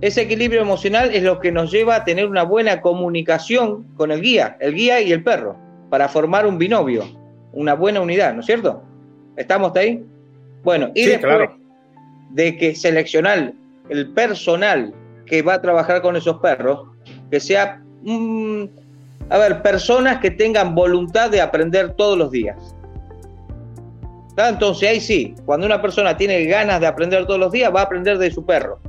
Ese 0.00 0.22
equilibrio 0.22 0.62
emocional 0.62 1.10
es 1.14 1.22
lo 1.22 1.40
que 1.40 1.52
nos 1.52 1.70
lleva 1.70 1.96
a 1.96 2.04
tener 2.04 2.24
una 2.24 2.42
buena 2.42 2.80
comunicación 2.80 3.84
con 3.96 4.10
el 4.10 4.22
guía, 4.22 4.56
el 4.60 4.74
guía 4.74 5.02
y 5.02 5.12
el 5.12 5.22
perro, 5.22 5.56
para 5.90 6.08
formar 6.08 6.46
un 6.46 6.56
binomio, 6.56 7.04
una 7.52 7.74
buena 7.74 8.00
unidad, 8.00 8.32
¿no 8.32 8.40
es 8.40 8.46
cierto? 8.46 8.82
¿Estamos 9.36 9.76
ahí? 9.76 10.02
Bueno, 10.64 10.90
y 10.94 11.04
después 11.04 11.50
de 12.30 12.56
que 12.56 12.74
seleccionar 12.74 13.52
el 13.90 14.10
personal 14.12 14.94
que 15.26 15.42
va 15.42 15.54
a 15.54 15.60
trabajar 15.60 16.00
con 16.00 16.16
esos 16.16 16.38
perros, 16.38 16.88
que 17.30 17.38
sea, 17.38 17.82
mm, 18.02 18.64
a 19.28 19.36
ver, 19.36 19.60
personas 19.60 20.18
que 20.20 20.30
tengan 20.30 20.74
voluntad 20.74 21.30
de 21.30 21.42
aprender 21.42 21.92
todos 21.92 22.16
los 22.16 22.30
días. 22.30 22.74
Entonces 24.38 24.88
ahí 24.88 25.00
sí, 25.00 25.34
cuando 25.44 25.66
una 25.66 25.82
persona 25.82 26.16
tiene 26.16 26.46
ganas 26.46 26.80
de 26.80 26.86
aprender 26.86 27.26
todos 27.26 27.38
los 27.38 27.52
días, 27.52 27.74
va 27.74 27.80
a 27.80 27.84
aprender 27.84 28.16
de 28.16 28.30
su 28.30 28.46
perro 28.46 28.80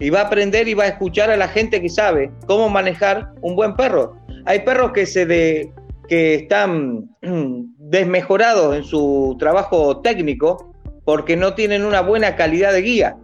y 0.00 0.10
va 0.10 0.20
a 0.20 0.26
aprender 0.26 0.68
y 0.68 0.74
va 0.74 0.84
a 0.84 0.88
escuchar 0.88 1.30
a 1.30 1.36
la 1.36 1.48
gente 1.48 1.80
que 1.80 1.88
sabe 1.88 2.30
cómo 2.46 2.68
manejar 2.68 3.32
un 3.40 3.56
buen 3.56 3.74
perro. 3.74 4.16
hay 4.44 4.60
perros 4.60 4.92
que 4.92 5.06
se 5.06 5.26
de, 5.26 5.72
que 6.08 6.34
están 6.34 7.10
desmejorados 7.78 8.76
en 8.76 8.84
su 8.84 9.36
trabajo 9.38 10.00
técnico 10.00 10.72
porque 11.04 11.36
no 11.36 11.54
tienen 11.54 11.84
una 11.84 12.00
buena 12.00 12.36
calidad 12.36 12.72
de 12.72 12.82
guía. 12.82 13.16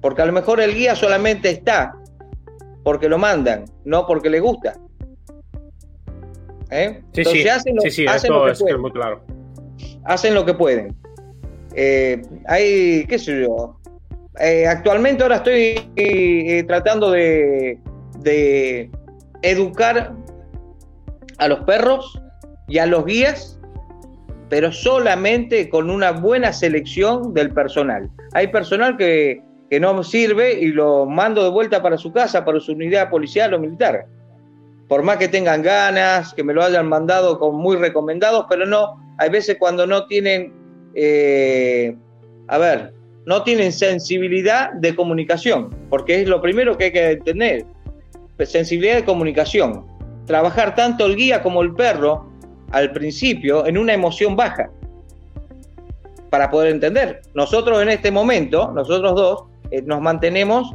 Porque 0.00 0.22
a 0.22 0.26
lo 0.26 0.32
mejor 0.32 0.60
el 0.60 0.74
guía 0.74 0.94
solamente 0.94 1.50
está 1.50 1.94
porque 2.82 3.08
lo 3.08 3.18
mandan, 3.18 3.64
no 3.84 4.06
porque 4.06 4.30
le 4.30 4.40
gusta. 4.40 4.78
¿Eh? 6.70 7.02
Sí, 7.12 7.24
sí, 7.24 7.48
hacen 7.48 7.76
lo, 7.76 7.82
sí, 7.82 8.06
hacen 8.06 8.32
lo 8.32 8.44
que 8.44 8.52
es 8.52 8.60
pueden. 8.60 8.80
muy 8.80 8.92
claro. 8.92 9.22
Hacen 10.04 10.34
lo 10.34 10.44
que 10.44 10.54
pueden. 10.54 10.94
Eh, 11.74 12.22
hay, 12.46 13.04
qué 13.08 13.18
sé 13.18 13.42
yo. 13.42 13.78
Eh, 14.40 14.66
actualmente 14.66 15.22
ahora 15.22 15.36
estoy 15.36 15.90
eh, 15.96 16.64
tratando 16.66 17.10
de, 17.10 17.78
educar 19.42 20.12
a 21.38 21.48
los 21.48 21.60
perros 21.60 22.20
y 22.66 22.78
a 22.78 22.86
los 22.86 23.04
guías, 23.04 23.58
pero 24.48 24.72
solamente 24.72 25.68
con 25.68 25.90
una 25.90 26.10
buena 26.10 26.52
selección 26.52 27.32
del 27.34 27.52
personal. 27.52 28.10
Hay 28.32 28.48
personal 28.48 28.96
que, 28.96 29.42
que 29.70 29.78
no 29.78 30.02
sirve 30.02 30.54
y 30.54 30.68
lo 30.68 31.06
mando 31.06 31.44
de 31.44 31.50
vuelta 31.50 31.82
para 31.82 31.96
su 31.96 32.12
casa, 32.12 32.44
para 32.44 32.58
su 32.58 32.72
unidad 32.72 33.10
policial 33.10 33.54
o 33.54 33.60
militar. 33.60 34.06
Por 34.88 35.02
más 35.02 35.18
que 35.18 35.28
tengan 35.28 35.62
ganas, 35.62 36.34
que 36.34 36.42
me 36.42 36.52
lo 36.52 36.62
hayan 36.62 36.88
mandado 36.88 37.38
con 37.38 37.56
muy 37.56 37.76
recomendados, 37.76 38.46
pero 38.48 38.66
no, 38.66 39.00
hay 39.18 39.30
veces 39.30 39.56
cuando 39.58 39.86
no 39.86 40.06
tienen, 40.06 40.52
eh, 40.94 41.96
a 42.48 42.58
ver, 42.58 42.95
no 43.26 43.42
tienen 43.42 43.72
sensibilidad 43.72 44.72
de 44.72 44.94
comunicación, 44.94 45.70
porque 45.90 46.22
es 46.22 46.28
lo 46.28 46.40
primero 46.40 46.78
que 46.78 46.84
hay 46.84 46.92
que 46.92 47.16
tener, 47.24 47.66
sensibilidad 48.44 48.94
de 48.94 49.04
comunicación. 49.04 49.84
Trabajar 50.26 50.74
tanto 50.74 51.06
el 51.06 51.16
guía 51.16 51.42
como 51.42 51.62
el 51.62 51.74
perro 51.74 52.30
al 52.70 52.92
principio 52.92 53.66
en 53.66 53.78
una 53.78 53.94
emoción 53.94 54.36
baja 54.36 54.70
para 56.30 56.50
poder 56.50 56.70
entender. 56.70 57.22
Nosotros 57.34 57.82
en 57.82 57.88
este 57.88 58.10
momento, 58.10 58.70
nosotros 58.72 59.14
dos, 59.14 59.44
eh, 59.70 59.82
nos 59.82 60.00
mantenemos 60.00 60.74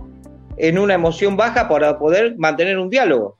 en 0.57 0.77
una 0.77 0.93
emoción 0.93 1.37
baja 1.37 1.69
para 1.69 1.97
poder 1.97 2.37
mantener 2.37 2.77
un 2.77 2.89
diálogo. 2.89 3.37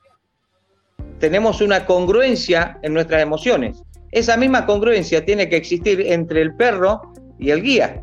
Tenemos 1.20 1.62
una 1.62 1.86
congruencia 1.86 2.80
en 2.82 2.94
nuestras 2.94 3.22
emociones. 3.22 3.84
Esa 4.12 4.38
misma 4.38 4.66
congruencia 4.66 5.26
tiene 5.26 5.50
que 5.50 5.58
existir 5.58 6.02
entre 6.02 6.42
el 6.42 6.56
perro 6.56 7.02
y 7.40 7.52
el 7.52 7.62
guía. 7.62 8.02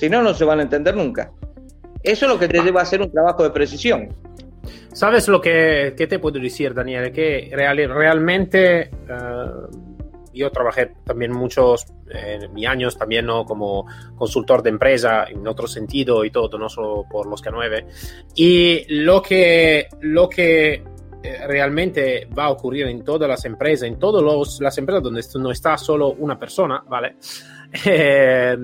Si 0.00 0.08
no, 0.08 0.22
no 0.22 0.32
se 0.32 0.46
van 0.46 0.60
a 0.60 0.62
entender 0.62 0.96
nunca. 0.96 1.30
Eso 2.02 2.24
es 2.24 2.32
lo 2.32 2.38
que 2.38 2.48
te 2.48 2.62
lleva 2.62 2.80
a 2.80 2.84
hacer 2.84 3.02
un 3.02 3.12
trabajo 3.12 3.42
de 3.42 3.50
precisión. 3.50 4.08
¿Sabes 4.94 5.28
lo 5.28 5.42
que, 5.42 5.94
te 5.94 6.18
puedo 6.18 6.40
decir, 6.40 6.72
Daniel? 6.72 7.12
Que 7.12 7.50
realmente 7.52 8.88
uh, 9.10 9.68
yo 10.32 10.50
trabajé 10.50 10.92
también 11.04 11.32
muchos 11.32 11.84
eh, 12.08 12.48
años 12.66 12.96
también 12.96 13.26
¿no? 13.26 13.44
como 13.44 13.84
consultor 14.16 14.62
de 14.62 14.70
empresa 14.70 15.26
en 15.28 15.46
otro 15.46 15.66
sentido 15.66 16.24
y 16.24 16.30
todo, 16.30 16.56
no 16.56 16.70
solo 16.70 17.04
por 17.06 17.26
los 17.26 17.44
K9. 17.44 17.84
Y 18.36 18.86
lo 19.02 19.20
que, 19.20 19.86
lo 20.00 20.30
que 20.30 20.82
eh, 21.22 21.46
realmente 21.46 22.26
va 22.26 22.44
a 22.44 22.50
ocurrir 22.52 22.86
en 22.86 23.04
todas 23.04 23.28
las 23.28 23.44
empresas, 23.44 23.86
en 23.86 23.98
todas 23.98 24.58
las 24.60 24.78
empresas 24.78 25.02
donde 25.02 25.22
no 25.34 25.50
está 25.50 25.76
solo 25.76 26.12
una 26.12 26.38
persona, 26.38 26.82
¿vale? 26.88 27.16
Eh, 27.84 28.56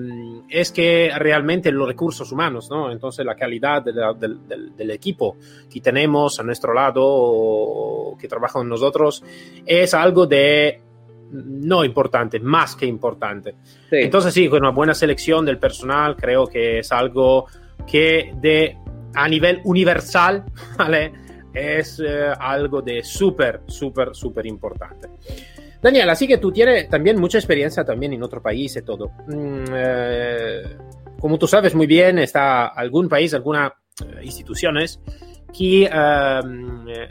es 0.49 0.71
que 0.71 1.11
realmente 1.17 1.71
los 1.71 1.87
recursos 1.87 2.31
humanos, 2.31 2.69
¿no? 2.69 2.91
Entonces 2.91 3.25
la 3.25 3.35
calidad 3.35 3.83
de 3.83 3.93
la, 3.93 4.13
del, 4.13 4.91
equipo 4.91 5.37
que 5.69 5.81
tenemos 5.81 6.39
a 6.39 6.43
nuestro 6.43 6.73
lado, 6.73 8.15
que 8.19 8.27
trabaja 8.27 8.53
con 8.53 8.69
nosotros, 8.69 9.23
es 9.65 9.93
algo 9.93 10.25
de 10.25 10.81
no 11.31 11.83
importante, 11.83 12.39
más 12.39 12.75
que 12.75 12.85
importante. 12.85 13.55
Sí. 13.89 13.97
Entonces 13.97 14.33
sí, 14.33 14.47
con 14.47 14.59
una 14.59 14.71
buena 14.71 14.93
selección 14.93 15.45
del 15.45 15.57
personal 15.57 16.15
creo 16.15 16.47
que 16.47 16.79
es 16.79 16.91
algo 16.91 17.47
que 17.85 18.33
de, 18.35 18.77
a 19.13 19.27
nivel 19.27 19.61
universal, 19.65 20.45
¿vale? 20.77 21.11
Es 21.53 22.01
eh, 22.05 22.31
algo 22.39 22.81
de 22.81 23.03
súper, 23.03 23.61
súper, 23.67 24.15
súper 24.15 24.45
importante. 24.45 25.09
Daniel, 25.87 26.09
así 26.09 26.27
que 26.27 26.37
tú 26.37 26.51
tienes 26.51 26.89
también 26.89 27.17
mucha 27.17 27.37
experiencia 27.37 27.85
también 27.85 28.11
en 28.11 28.21
otro 28.21 28.41
país 28.41 28.75
y 28.75 28.81
todo. 28.81 29.09
Mm, 29.27 29.63
eh, 29.73 30.77
como 31.17 31.39
tú 31.39 31.47
sabes 31.47 31.73
muy 31.75 31.87
bien, 31.87 32.19
está 32.19 32.67
algún 32.67 33.07
país, 33.07 33.33
algunas 33.33 33.71
eh, 34.03 34.19
instituciones 34.23 34.99
que 35.57 35.85
eh, 35.85 37.07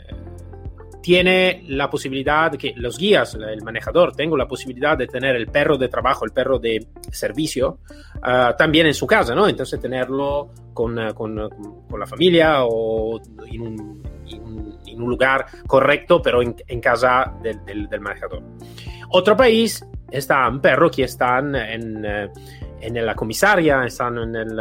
tiene 1.01 1.63
la 1.67 1.89
posibilidad 1.89 2.51
que 2.53 2.73
los 2.75 2.97
guías, 2.97 3.35
el 3.35 3.61
manejador, 3.61 4.15
tengo 4.15 4.35
la 4.35 4.47
posibilidad 4.47 4.97
de 4.97 5.07
tener 5.07 5.35
el 5.35 5.47
perro 5.47 5.77
de 5.77 5.87
trabajo, 5.87 6.25
el 6.25 6.31
perro 6.31 6.59
de 6.59 6.87
servicio, 7.11 7.79
uh, 8.15 8.55
también 8.57 8.87
en 8.87 8.93
su 8.93 9.07
casa, 9.07 9.35
¿no? 9.35 9.47
Entonces 9.47 9.79
tenerlo 9.79 10.49
con, 10.73 10.97
uh, 10.97 11.13
con, 11.13 11.49
con 11.89 11.99
la 11.99 12.05
familia 12.05 12.63
o 12.63 13.19
en 13.45 13.61
un, 13.61 14.03
en, 14.27 14.77
en 14.87 15.01
un, 15.01 15.09
lugar 15.09 15.45
correcto, 15.65 16.21
pero 16.21 16.41
en, 16.41 16.55
en 16.67 16.81
casa 16.81 17.33
del, 17.41 17.63
del, 17.65 17.87
del, 17.87 18.01
manejador. 18.01 18.43
Otro 19.09 19.37
país 19.37 19.85
está 20.11 20.47
un 20.49 20.59
perro 20.59 20.89
que 20.89 21.03
están 21.03 21.55
en, 21.55 22.05
uh, 22.05 22.29
en 22.81 23.05
la 23.05 23.15
comisaria, 23.15 23.83
están 23.85 24.17
en, 24.17 24.35
el, 24.35 24.59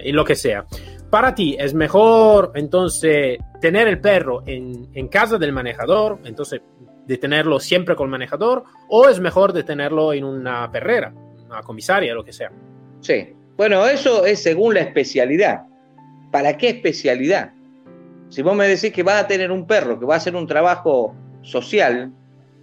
en 0.00 0.16
lo 0.16 0.24
que 0.24 0.34
sea 0.34 0.64
para 1.10 1.34
ti 1.34 1.56
es 1.58 1.74
mejor 1.74 2.52
entonces 2.54 3.38
tener 3.60 3.88
el 3.88 4.00
perro 4.00 4.42
en, 4.46 4.88
en, 4.94 5.08
casa 5.08 5.38
del 5.38 5.52
manejador, 5.52 6.18
entonces 6.24 6.60
de 7.06 7.18
tenerlo 7.18 7.60
siempre 7.60 7.94
con 7.94 8.06
el 8.06 8.10
manejador, 8.10 8.64
o 8.88 9.08
es 9.08 9.20
mejor 9.20 9.52
de 9.52 9.62
tenerlo 9.62 10.12
en 10.12 10.24
una 10.24 10.70
perrera, 10.70 11.12
una 11.46 11.62
comisaria, 11.62 12.14
lo 12.14 12.24
que 12.24 12.32
sea. 12.32 12.50
Sí, 13.00 13.34
bueno, 13.56 13.86
eso 13.86 14.26
es 14.26 14.42
según 14.42 14.74
la 14.74 14.80
especialidad. 14.80 15.66
¿Para 16.32 16.56
qué 16.56 16.70
especialidad? 16.70 17.52
Si 18.28 18.42
vos 18.42 18.56
me 18.56 18.66
decís 18.66 18.92
que 18.92 19.04
vas 19.04 19.22
a 19.22 19.28
tener 19.28 19.52
un 19.52 19.66
perro 19.66 20.00
que 20.00 20.06
va 20.06 20.14
a 20.14 20.16
hacer 20.16 20.34
un 20.34 20.48
trabajo 20.48 21.14
social, 21.42 22.12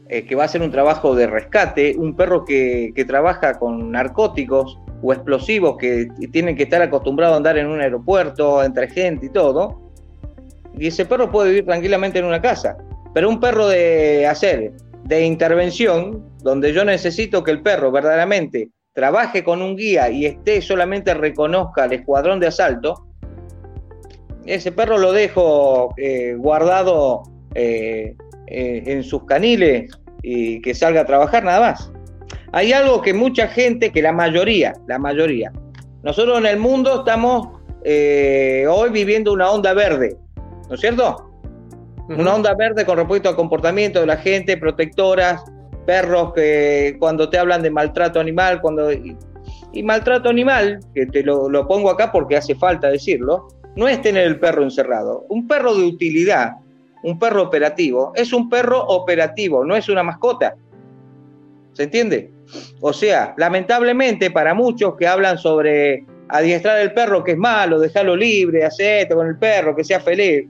eh, 0.09 0.25
que 0.25 0.35
va 0.35 0.43
a 0.43 0.45
hacer 0.45 0.61
un 0.61 0.71
trabajo 0.71 1.15
de 1.15 1.25
rescate, 1.25 1.95
un 1.97 2.15
perro 2.17 2.43
que, 2.43 2.91
que 2.93 3.05
trabaja 3.05 3.57
con 3.57 3.91
narcóticos, 3.91 4.77
o 5.03 5.13
explosivos 5.13 5.77
que 5.77 6.07
tienen 6.31 6.55
que 6.55 6.63
estar 6.63 6.81
acostumbrados 6.81 7.33
a 7.33 7.37
andar 7.37 7.57
en 7.57 7.67
un 7.67 7.81
aeropuerto, 7.81 8.63
entre 8.63 8.87
gente 8.87 9.25
y 9.25 9.29
todo, 9.29 9.81
y 10.77 10.87
ese 10.87 11.05
perro 11.05 11.29
puede 11.29 11.49
vivir 11.49 11.65
tranquilamente 11.65 12.19
en 12.19 12.25
una 12.25 12.41
casa. 12.41 12.77
Pero 13.13 13.29
un 13.29 13.39
perro 13.39 13.67
de 13.67 14.25
hacer, 14.25 14.71
de 15.03 15.25
intervención, 15.25 16.23
donde 16.41 16.73
yo 16.73 16.83
necesito 16.83 17.43
que 17.43 17.51
el 17.51 17.61
perro 17.61 17.91
verdaderamente 17.91 18.69
trabaje 18.93 19.43
con 19.43 19.61
un 19.61 19.75
guía 19.75 20.09
y 20.09 20.25
esté 20.25 20.61
solamente 20.61 21.13
reconozca 21.13 21.85
el 21.85 21.93
escuadrón 21.93 22.39
de 22.39 22.47
asalto, 22.47 23.07
ese 24.45 24.71
perro 24.71 24.97
lo 24.97 25.11
dejo 25.11 25.93
eh, 25.97 26.35
guardado 26.37 27.23
eh, 27.55 28.15
eh, 28.47 28.83
en 28.85 29.03
sus 29.03 29.25
caniles 29.25 29.91
y 30.21 30.61
que 30.61 30.73
salga 30.73 31.01
a 31.01 31.05
trabajar 31.05 31.43
nada 31.43 31.59
más. 31.59 31.91
Hay 32.53 32.71
algo 32.71 33.01
que 33.01 33.15
mucha 33.15 33.47
gente, 33.47 33.91
que 33.91 34.01
la 34.01 34.11
mayoría, 34.11 34.73
la 34.87 34.99
mayoría, 34.99 35.51
nosotros 36.03 36.37
en 36.37 36.45
el 36.45 36.59
mundo 36.59 36.99
estamos 36.99 37.47
eh, 37.83 38.67
hoy 38.69 38.91
viviendo 38.91 39.33
una 39.33 39.49
onda 39.49 39.73
verde, 39.73 40.15
¿no 40.69 40.75
es 40.75 40.81
cierto? 40.81 41.31
Uh 42.07 42.11
-huh. 42.11 42.19
Una 42.19 42.35
onda 42.35 42.53
verde 42.53 42.85
con 42.85 42.97
respecto 42.97 43.29
al 43.29 43.35
comportamiento 43.35 44.01
de 44.01 44.05
la 44.05 44.17
gente, 44.17 44.55
protectoras, 44.57 45.43
perros 45.87 46.33
que 46.33 46.95
cuando 46.99 47.27
te 47.27 47.39
hablan 47.39 47.63
de 47.63 47.71
maltrato 47.71 48.19
animal, 48.19 48.61
cuando 48.61 48.93
y, 48.93 49.17
y 49.71 49.81
maltrato 49.81 50.29
animal, 50.29 50.79
que 50.93 51.07
te 51.07 51.23
lo, 51.23 51.49
lo, 51.49 51.67
pongo 51.67 51.89
acá 51.89 52.11
porque 52.11 52.37
hace 52.37 52.53
falta 52.53 52.89
decirlo, 52.89 53.47
no 53.75 53.87
es 53.87 53.99
tener 54.03 54.27
el 54.27 54.39
perro 54.39 54.61
encerrado. 54.61 55.25
Un 55.27 55.47
perro 55.47 55.73
de 55.73 55.85
utilidad, 55.85 56.51
un 57.01 57.17
perro 57.17 57.41
operativo, 57.41 58.13
es 58.15 58.31
un 58.31 58.47
perro 58.47 58.85
operativo, 58.85 59.65
no 59.65 59.75
es 59.75 59.89
una 59.89 60.03
mascota. 60.03 60.53
¿Se 61.73 61.83
entiende? 61.83 62.31
O 62.81 62.93
sea, 62.93 63.33
lamentablemente 63.37 64.31
para 64.31 64.53
muchos 64.53 64.95
que 64.95 65.07
hablan 65.07 65.37
sobre 65.37 66.05
adiestrar 66.29 66.79
el 66.79 66.93
perro 66.93 67.23
que 67.23 67.31
es 67.33 67.37
malo, 67.37 67.79
dejarlo 67.79 68.15
libre, 68.15 68.65
hacer 68.65 69.03
esto 69.03 69.15
con 69.15 69.27
el 69.27 69.37
perro, 69.37 69.75
que 69.75 69.83
sea 69.83 69.99
feliz. 69.99 70.47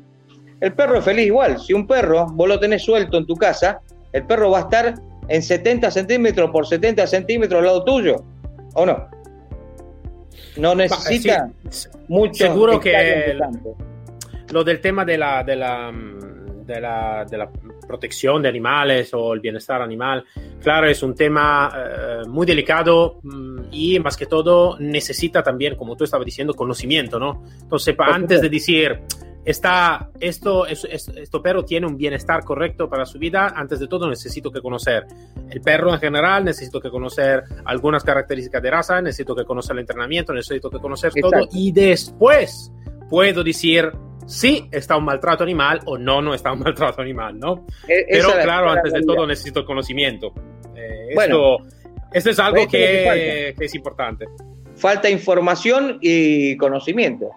El 0.60 0.74
perro 0.74 1.00
es 1.00 1.06
feliz 1.06 1.28
igual. 1.28 1.60
Si 1.60 1.74
un 1.74 1.86
perro 1.86 2.28
vos 2.28 2.48
lo 2.48 2.60
tenés 2.60 2.84
suelto 2.84 3.18
en 3.18 3.26
tu 3.26 3.36
casa, 3.36 3.82
el 4.14 4.26
perro 4.26 4.52
va 4.52 4.60
a 4.60 4.62
estar 4.62 4.96
en 5.28 5.42
70 5.42 5.92
centímetros 5.92 6.50
por 6.52 6.68
70 6.68 7.06
centímetros 7.08 7.60
al 7.60 7.66
lado 7.66 7.84
tuyo. 7.84 8.24
¿O 8.76 8.86
no? 8.86 9.08
No 10.58 10.76
necesita 10.76 11.50
sí, 11.70 11.90
mucho. 12.08 12.46
Seguro 12.46 12.80
que 12.80 12.96
el, 12.96 13.42
lo 14.52 14.64
del 14.64 14.80
tema 14.82 15.04
de 15.04 15.18
la, 15.18 15.44
de 15.44 15.56
la, 15.56 15.92
de 16.66 16.82
la, 16.82 17.26
de 17.30 17.38
la 17.38 17.50
protección 17.86 18.42
de 18.42 18.50
animales 18.50 19.14
o 19.14 19.34
el 19.34 19.40
bienestar 19.40 19.82
animal, 19.82 20.26
claro, 20.62 20.88
es 20.88 21.02
un 21.04 21.16
tema 21.16 21.72
eh, 21.76 22.22
muy 22.28 22.46
delicado 22.46 23.20
mmm, 23.24 23.66
y 23.72 24.00
más 24.00 24.18
que 24.18 24.26
todo 24.26 24.78
necesita 24.80 25.44
también, 25.44 25.76
como 25.76 25.96
tú 25.96 26.04
estabas 26.04 26.26
diciendo, 26.26 26.54
conocimiento, 26.54 27.20
¿no? 27.20 27.44
Entonces, 27.62 27.96
antes 28.00 28.42
de 28.42 28.50
decir, 28.50 29.00
está, 29.46 30.10
esto, 30.20 30.66
es, 30.66 30.86
esto 30.86 31.42
perro 31.42 31.64
tiene 31.66 31.88
un 31.88 31.98
bienestar 31.98 32.44
correcto 32.44 32.90
para 32.90 33.06
su 33.06 33.20
vida, 33.20 33.54
antes 33.56 33.80
de 33.80 33.88
todo 33.88 34.08
necesito 34.08 34.52
que 34.52 34.62
conocer 34.62 35.06
el 35.50 35.62
perro 35.62 35.94
en 35.94 36.00
general, 36.00 36.46
necesito 36.46 36.80
que 36.80 36.90
conocer 36.90 37.44
algunas 37.66 38.04
características 38.04 38.62
de 38.62 38.72
raza, 38.72 39.02
necesito 39.02 39.36
que 39.36 39.44
conocer 39.44 39.74
el 39.74 39.80
entrenamiento, 39.80 40.34
necesito 40.34 40.70
que 40.70 40.80
conocer 40.80 41.12
todo 41.20 41.48
y 41.52 41.72
después 41.72 42.72
puedo 43.10 43.44
decir 43.44 43.92
si 44.26 44.68
está 44.72 44.98
un 44.98 45.06
maltrato 45.06 45.44
animal 45.44 45.80
o 45.86 45.98
no, 45.98 46.22
no 46.22 46.34
está 46.34 46.54
un 46.54 46.60
maltrato 46.64 47.02
animal, 47.02 47.40
¿no? 47.40 47.66
E-, 47.88 48.06
Pero 48.10 48.30
claro, 48.42 48.72
antes 48.72 48.94
de 48.94 49.02
todo 49.02 49.28
necesito 49.28 49.66
conocimiento. 49.66 50.34
Eh, 50.76 51.14
bueno, 51.16 51.58
esto, 52.12 52.30
es 52.30 52.40
algo 52.40 52.68
que, 52.68 53.54
que, 53.58 53.66
es 53.66 53.76
importante. 53.76 54.26
Falta 54.76 55.10
información 55.10 56.00
y 56.02 56.58
conocimiento. 56.58 57.30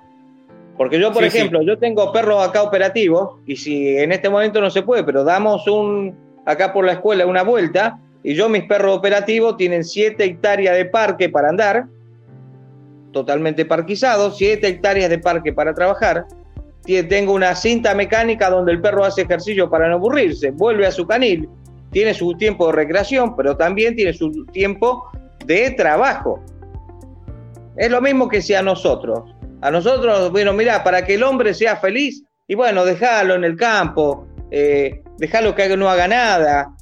Porque 0.77 1.01
yo, 1.01 1.13
por 1.13 1.25
ejemplo, 1.25 1.63
yo 1.63 1.79
tengo 1.79 2.13
perros 2.13 2.47
acá 2.47 2.63
operativos 2.63 3.41
y 3.47 3.57
si 3.57 3.97
en 3.97 4.13
este 4.13 4.29
momento 4.29 4.61
no 4.61 4.69
se 4.69 4.83
puede, 4.83 5.05
pero 5.05 5.25
damos 5.25 5.67
un 5.67 6.15
acá 6.45 6.73
por 6.73 6.85
la 6.85 6.93
escuela 6.93 7.27
una 7.27 7.43
vuelta 7.43 7.99
y 8.23 8.35
yo 8.35 8.49
mis 8.49 8.65
perros 8.65 8.97
operativos 8.97 9.57
tienen 9.57 9.85
7 9.85 10.23
hectáreas 10.25 10.77
de 10.77 10.85
parque 10.85 11.29
para 11.29 11.49
andar, 11.49 11.87
totalmente 13.13 13.65
parquizados, 13.65 14.37
7 14.37 14.67
hectáreas 14.67 15.09
de 15.09 15.19
parque 15.19 15.53
para 15.53 15.73
trabajar. 15.75 16.27
Tengo 16.87 17.33
una 17.33 17.55
cinta 17.55 17.95
mecánica 17.95 18.49
donde 18.49 18.73
el 18.73 18.81
perro 18.81 19.05
hace 19.05 19.23
ejercicio 19.23 19.69
para 19.69 19.89
no 19.89 19.95
aburrirse, 19.95 20.51
vuelve 20.53 20.87
a 20.87 20.93
su 20.93 21.07
canil, 21.07 21.49
tiene 21.91 22.15
su 22.15 22.33
tiempo 22.35 22.69
de 22.69 22.73
recreación, 22.75 23.35
pero 23.35 23.57
también 23.57 23.97
tiene 23.97 24.13
su 24.13 24.31
tiempo 24.53 25.11
de 25.45 25.73
trabajo. 25.73 26.43
Es 27.77 27.91
lo 27.91 28.01
mismo 28.01 28.29
que 28.29 28.41
si 28.41 28.55
a 28.55 28.63
nosotros 28.63 29.37
a 29.61 29.71
nosotros, 29.71 30.31
bueno, 30.31 30.53
mira, 30.53 30.85
para 30.85 31.05
que 31.05 31.15
el 31.15 31.23
hombre 31.23 31.55
sea 31.55 31.77
feliz, 31.77 32.23
y 32.47 32.55
bueno, 32.55 32.85
déjalo 32.85 33.35
en 33.35 33.45
el 33.45 33.57
campo, 33.57 34.27
eh, 34.51 35.03
que 35.19 35.77
no 35.77 35.89
haga 35.89 36.07
nada. 36.07 36.73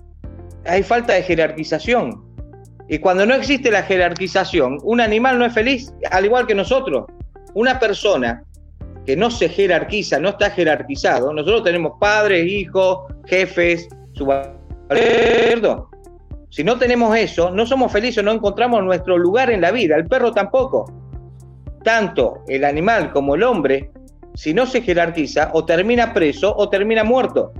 Hay 0.66 0.82
falta 0.82 1.14
de 1.14 1.22
jerarquización. 1.22 2.22
Y 2.88 2.98
cuando 2.98 3.24
no 3.24 3.34
existe 3.34 3.70
la 3.70 3.82
jerarquización, 3.84 4.78
un 4.82 5.00
animal 5.00 5.38
no 5.38 5.46
es 5.46 5.54
feliz, 5.54 5.94
al 6.10 6.26
igual 6.26 6.46
que 6.46 6.54
nosotros. 6.54 7.06
Una 7.54 7.78
persona 7.78 8.42
que 9.06 9.16
no 9.16 9.30
se 9.30 9.48
jerarquiza, 9.48 10.18
no 10.18 10.30
está 10.30 10.50
jerarquizado, 10.50 11.32
nosotros 11.32 11.64
tenemos 11.64 11.92
padres, 12.00 12.46
hijos, 12.46 13.00
jefes, 13.26 13.88
subalternos. 14.12 15.84
Si 16.50 16.62
no 16.62 16.78
tenemos 16.78 17.16
eso, 17.16 17.50
no 17.50 17.66
somos 17.66 17.90
felices, 17.90 18.22
no 18.22 18.32
encontramos 18.32 18.82
nuestro 18.84 19.18
lugar 19.18 19.50
en 19.50 19.60
la 19.60 19.72
vida. 19.72 19.96
El 19.96 20.06
perro 20.06 20.32
tampoco 20.32 20.86
tanto 21.84 22.42
el 22.48 22.64
animal 22.64 23.12
como 23.12 23.36
el 23.36 23.44
hombre, 23.44 23.90
si 24.34 24.52
no 24.52 24.66
se 24.66 24.80
jerarquiza, 24.82 25.50
o 25.52 25.64
termina 25.64 26.12
preso 26.12 26.52
o 26.56 26.68
termina 26.68 27.04
muerto. 27.04 27.52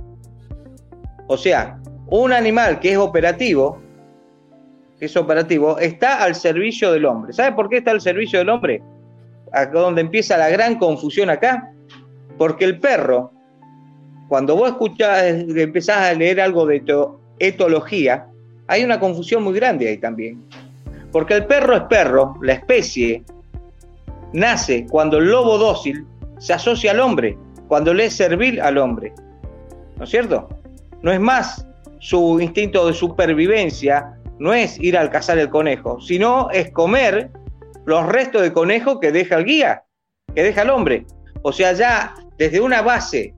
O 1.27 1.37
sea, 1.37 1.79
un 2.07 2.33
animal 2.33 2.79
que 2.79 2.91
es 2.91 2.97
operativo, 2.97 3.81
que 4.99 5.05
es 5.05 5.15
operativo, 5.15 5.77
está 5.79 6.23
al 6.23 6.35
servicio 6.35 6.91
del 6.91 7.05
hombre. 7.05 7.31
¿Sabe 7.31 7.55
por 7.55 7.69
qué 7.69 7.77
está 7.77 7.91
al 7.91 8.01
servicio 8.01 8.39
del 8.39 8.49
hombre? 8.49 8.81
Acá 9.55 9.79
donde 9.79 10.01
empieza 10.01 10.37
la 10.37 10.49
gran 10.49 10.77
confusión 10.77 11.29
acá. 11.29 11.71
Porque 12.37 12.65
el 12.65 12.79
perro, 12.79 13.31
cuando 14.27 14.55
vos 14.55 14.69
escuchás, 14.69 15.23
empezás 15.23 15.97
a 15.97 16.13
leer 16.13 16.41
algo 16.41 16.65
de 16.65 16.83
etología, 17.39 18.27
hay 18.67 18.83
una 18.83 18.99
confusión 18.99 19.43
muy 19.43 19.53
grande 19.53 19.87
ahí 19.87 19.97
también. 19.97 20.43
Porque 21.11 21.35
el 21.35 21.45
perro 21.45 21.75
es 21.75 21.83
perro, 21.83 22.35
la 22.41 22.53
especie, 22.53 23.23
nace 24.33 24.85
cuando 24.89 25.17
el 25.17 25.29
lobo 25.29 25.57
dócil 25.57 26.05
se 26.39 26.53
asocia 26.53 26.91
al 26.91 26.99
hombre, 26.99 27.37
cuando 27.67 27.93
le 27.93 28.05
es 28.05 28.15
servil 28.15 28.59
al 28.59 28.77
hombre. 28.77 29.13
¿No 29.97 30.03
es 30.03 30.09
cierto? 30.09 30.49
No 31.01 31.11
es 31.11 31.19
más 31.19 31.65
su 31.99 32.39
instinto 32.41 32.85
de 32.85 32.93
supervivencia, 32.93 34.13
no 34.39 34.53
es 34.53 34.77
ir 34.79 34.97
al 34.97 35.09
cazar 35.09 35.37
el 35.37 35.49
conejo, 35.49 36.01
sino 36.01 36.49
es 36.51 36.71
comer 36.71 37.31
los 37.85 38.05
restos 38.05 38.41
de 38.41 38.53
conejo 38.53 38.99
que 38.99 39.11
deja 39.11 39.37
el 39.37 39.45
guía, 39.45 39.83
que 40.33 40.43
deja 40.43 40.63
el 40.63 40.69
hombre. 40.69 41.05
O 41.43 41.51
sea, 41.51 41.73
ya 41.73 42.13
desde 42.37 42.59
una 42.59 42.81
base, 42.81 43.33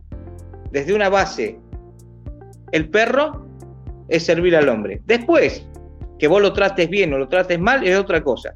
desde 0.72 0.94
una 0.94 1.10
base, 1.10 1.60
el 2.72 2.90
perro 2.90 3.46
es 4.07 4.24
servir 4.24 4.55
al 4.55 4.70
hombre. 4.70 5.01
Después, 5.05 5.66
que 6.20 6.27
vos 6.27 6.42
lo 6.42 6.53
trates 6.53 6.90
bien 6.90 7.14
o 7.14 7.18
lo 7.18 7.27
trates 7.27 7.60
mal, 7.60 7.86
es 7.86 7.98
otra 7.98 8.24
cosa. 8.24 8.55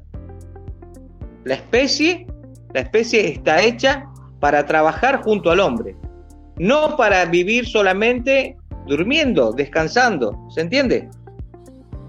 La 1.44 1.54
especie 1.54 2.26
la 2.72 2.80
especie 2.80 3.28
está 3.28 3.62
hecha 3.62 4.06
para 4.40 4.64
trabajar 4.64 5.22
junto 5.22 5.50
al 5.50 5.60
hombre, 5.60 5.94
no 6.56 6.96
para 6.96 7.24
vivir 7.26 7.66
solamente 7.66 8.56
durmiendo, 8.86 9.52
descansando. 9.52 10.48
¿Se 10.50 10.62
entiende? 10.62 11.08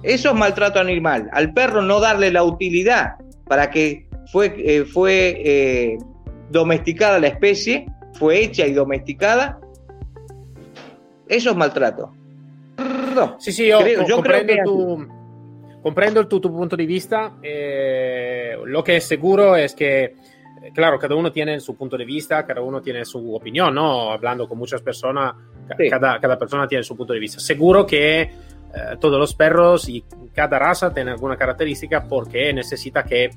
Eso 0.04 0.30
es 0.30 0.36
maltrato 0.36 0.80
animal. 0.80 1.30
Al 1.34 1.54
perro 1.54 1.82
no 1.82 2.00
darle 2.00 2.32
la 2.32 2.44
utilidad 2.44 3.16
para 3.48 3.70
que 3.70 4.08
fue, 4.32 4.56
eh, 4.58 4.86
fue 4.86 5.42
eh, 5.44 5.98
domesticada 6.50 7.20
la 7.20 7.28
especie, 7.28 7.86
fue 8.14 8.44
hecha 8.44 8.66
y 8.66 8.74
domesticada. 8.74 9.60
Eso 11.28 11.52
es 11.52 11.56
maltrato. 11.56 12.14
Sí, 13.40 13.52
sí, 13.52 13.68
yo, 13.68 13.80
comprendo, 14.10 14.54
tu, 14.64 15.08
comprendo 15.82 16.28
tu, 16.28 16.42
punto 16.42 16.76
de 16.76 16.86
vista. 16.86 17.34
Eh, 17.42 18.58
lo 18.66 18.84
que 18.84 18.98
es 18.98 19.04
seguro 19.08 19.56
es 19.56 19.74
que 19.74 20.16
claro, 20.74 20.98
cada 20.98 21.16
uno 21.16 21.32
tiene 21.32 21.60
su 21.60 21.76
punto 21.76 21.98
de 21.98 22.06
vista, 22.06 22.46
cada 22.46 22.62
uno 22.62 22.82
tiene 22.82 23.04
su 23.06 23.36
opinión, 23.36 23.76
¿no? 23.76 24.12
Hablando 24.12 24.48
con 24.48 24.58
muchas 24.58 24.82
personas, 24.82 25.36
cada, 25.90 26.20
cada 26.20 26.38
persona 26.38 26.68
tiene 26.68 26.84
su 26.84 26.96
punto 26.96 27.14
de 27.14 27.20
vista. 27.20 27.40
Seguro 27.40 27.86
que 27.86 28.32
eh, 28.76 28.98
todos 29.00 29.20
los 29.20 29.36
perros 29.36 29.88
y 29.88 30.04
cada 30.34 30.58
raza 30.58 30.92
tiene 30.92 31.12
alguna 31.12 31.38
característica 31.38 32.08
porque 32.08 32.52
necesita 32.54 33.04
que, 33.04 33.26
eh, 33.26 33.32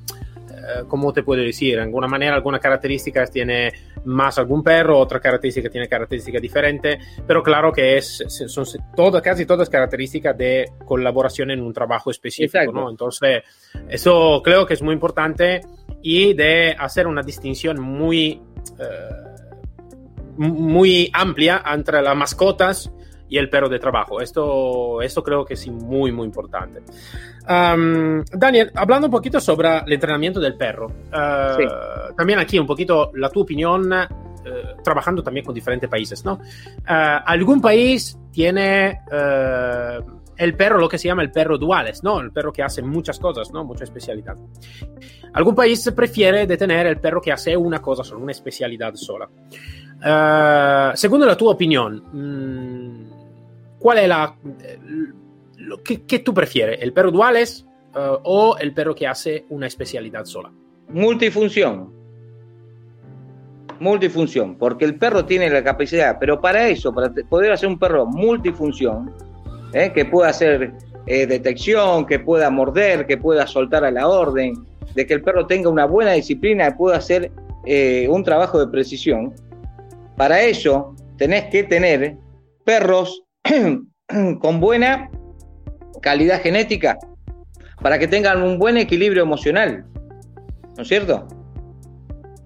¿cómo 0.89 1.13
te 1.13 1.23
puedo 1.23 1.43
decir? 1.43 1.77
De 1.77 1.83
alguna 1.83 2.07
manera, 2.07 2.35
alguna 2.35 2.59
característica 2.59 3.27
tiene 3.27 3.71
más 4.07 4.39
algún 4.39 4.63
perro, 4.63 4.99
otra 4.99 5.21
característica 5.21 5.69
tiene 5.69 5.89
características 5.89 6.41
diferentes, 6.41 7.05
pero 7.27 7.43
claro 7.43 7.71
que 7.71 7.99
es, 7.99 8.25
son 8.29 8.65
todas, 8.95 9.21
casi 9.21 9.45
todas 9.45 9.69
características 9.69 10.39
de 10.39 10.71
colaboración 10.87 11.51
en 11.51 11.61
un 11.61 11.75
trabajo 11.75 12.11
específico, 12.11 12.73
¿no? 12.73 12.89
Entonces, 12.89 13.43
eso 13.91 14.41
creo 14.43 14.65
que 14.65 14.73
es 14.73 14.83
muy 14.83 14.95
importante 14.95 15.61
y 16.01 16.33
de 16.33 16.75
hacer 16.79 17.07
una 17.07 17.21
distinción 17.21 17.79
muy, 17.79 18.41
eh, 18.79 19.45
muy 20.39 21.11
amplia 21.13 21.63
entre 21.67 22.01
las 22.01 22.17
mascotas 22.17 22.91
y 23.29 23.39
el 23.39 23.49
perro 23.49 23.69
de 23.69 23.79
trabajo. 23.79 24.21
Esto, 24.21 25.03
esto 25.03 25.23
creo 25.23 25.45
que 25.45 25.55
es 25.55 25.69
muy, 25.69 26.13
muy 26.13 26.27
importante. 26.27 26.83
Daniel, 27.47 28.73
hablando 28.75 29.07
un 29.07 29.13
poquito 29.13 29.41
sobre 29.41 29.79
el 29.79 29.93
entrenamiento 29.93 30.41
del 30.41 30.57
perro, 30.57 30.91
eh, 31.13 31.69
también 32.17 32.39
aquí 32.39 32.59
un 32.59 32.67
poquito 32.67 33.11
la 33.15 33.29
tu 33.31 33.41
opinión, 33.41 33.93
eh, 33.93 34.07
trabajando 34.83 35.23
también 35.23 35.47
con 35.47 35.55
diferentes 35.55 35.89
países, 35.89 36.25
¿no? 36.25 36.41
¿Algún 36.87 37.61
país 37.61 38.19
tiene 38.33 39.01
el 40.37 40.55
perro, 40.55 40.79
lo 40.79 40.89
que 40.89 40.99
se 40.99 41.09
llama 41.09 41.23
el 41.23 41.31
perro 41.31 41.57
duales, 41.57 42.03
¿no? 42.03 42.21
El 42.21 42.31
perro 42.31 42.53
que 42.53 42.63
hace 42.63 42.83
muchas 42.83 43.19
cosas, 43.19 43.51
¿no? 43.53 43.65
Mucha 43.65 43.85
especialidad. 43.85 44.37
Algún 45.33 45.55
país 45.55 45.91
prefiere 45.95 46.47
tener 46.57 46.87
el 46.87 46.99
perro 46.99 47.21
que 47.21 47.33
hace 47.33 47.57
una 47.57 47.81
cosa 47.81 48.05
solo, 48.05 48.21
una 48.21 48.33
especialidad 48.33 48.95
sola. 48.95 49.29
Uh, 49.97 50.95
según 50.95 51.27
la 51.27 51.37
tua 51.37 51.53
opinión, 51.53 52.03
mmm, 52.13 52.86
¿cuál 53.79 53.99
es 53.99 54.09
la... 54.09 54.37
Lo 55.57 55.83
que, 55.83 56.19
tú 56.21 56.33
prefieres? 56.33 56.79
¿El 56.83 56.93
perro 56.93 57.11
duales 57.11 57.67
uh, 57.95 58.19
o 58.23 58.57
el 58.59 58.73
perro 58.73 58.95
que 58.95 59.07
hace 59.07 59.47
una 59.49 59.67
especialidad 59.67 60.25
sola? 60.25 60.53
Multifunción. 60.89 61.93
Multifunción, 63.81 64.57
porque 64.57 64.85
el 64.85 64.97
perro 64.97 65.25
tiene 65.25 65.51
la 65.51 65.63
capacidad, 65.63 66.19
pero 66.19 66.41
para 66.41 66.69
eso, 66.69 66.95
para 66.95 67.13
poder 67.29 67.53
hacer 67.53 67.69
un 67.69 67.79
perro 67.79 68.07
multifunción, 68.07 69.13
¿eh? 69.73 69.93
que 69.93 70.05
pueda 70.05 70.31
hacer 70.31 70.73
eh, 71.07 71.27
detección, 71.27 72.07
que 72.07 72.19
pueda 72.19 72.49
morder, 72.51 73.07
que 73.07 73.19
pueda 73.19 73.47
soltar 73.47 73.85
a 73.85 73.91
la 73.91 74.09
orden, 74.09 74.55
de 74.95 75.07
que 75.07 75.15
el 75.15 75.23
perro 75.23 75.47
tenga 75.47 75.69
una 75.69 75.85
buena 75.85 76.13
disciplina 76.13 76.69
y 76.69 76.75
pueda 76.75 76.97
hacer 76.97 77.31
eh, 77.67 78.07
un 78.09 78.25
trabajo 78.25 78.59
de 78.59 78.69
precisión. 78.69 79.35
Para 80.17 80.41
eso 80.43 80.95
tenés 81.19 81.45
que 81.47 81.65
tener 81.65 82.17
perros 82.65 83.26
con 84.41 84.61
buena 84.61 85.11
calidad 86.03 86.41
genética, 86.41 86.99
para 87.83 87.99
que 87.99 88.09
tengan 88.09 88.43
un 88.43 88.59
buen 88.59 88.77
equilibrio 88.77 89.23
emocional, 89.23 89.85
¿no 90.77 90.83
es 90.83 90.89
cierto? 90.89 91.27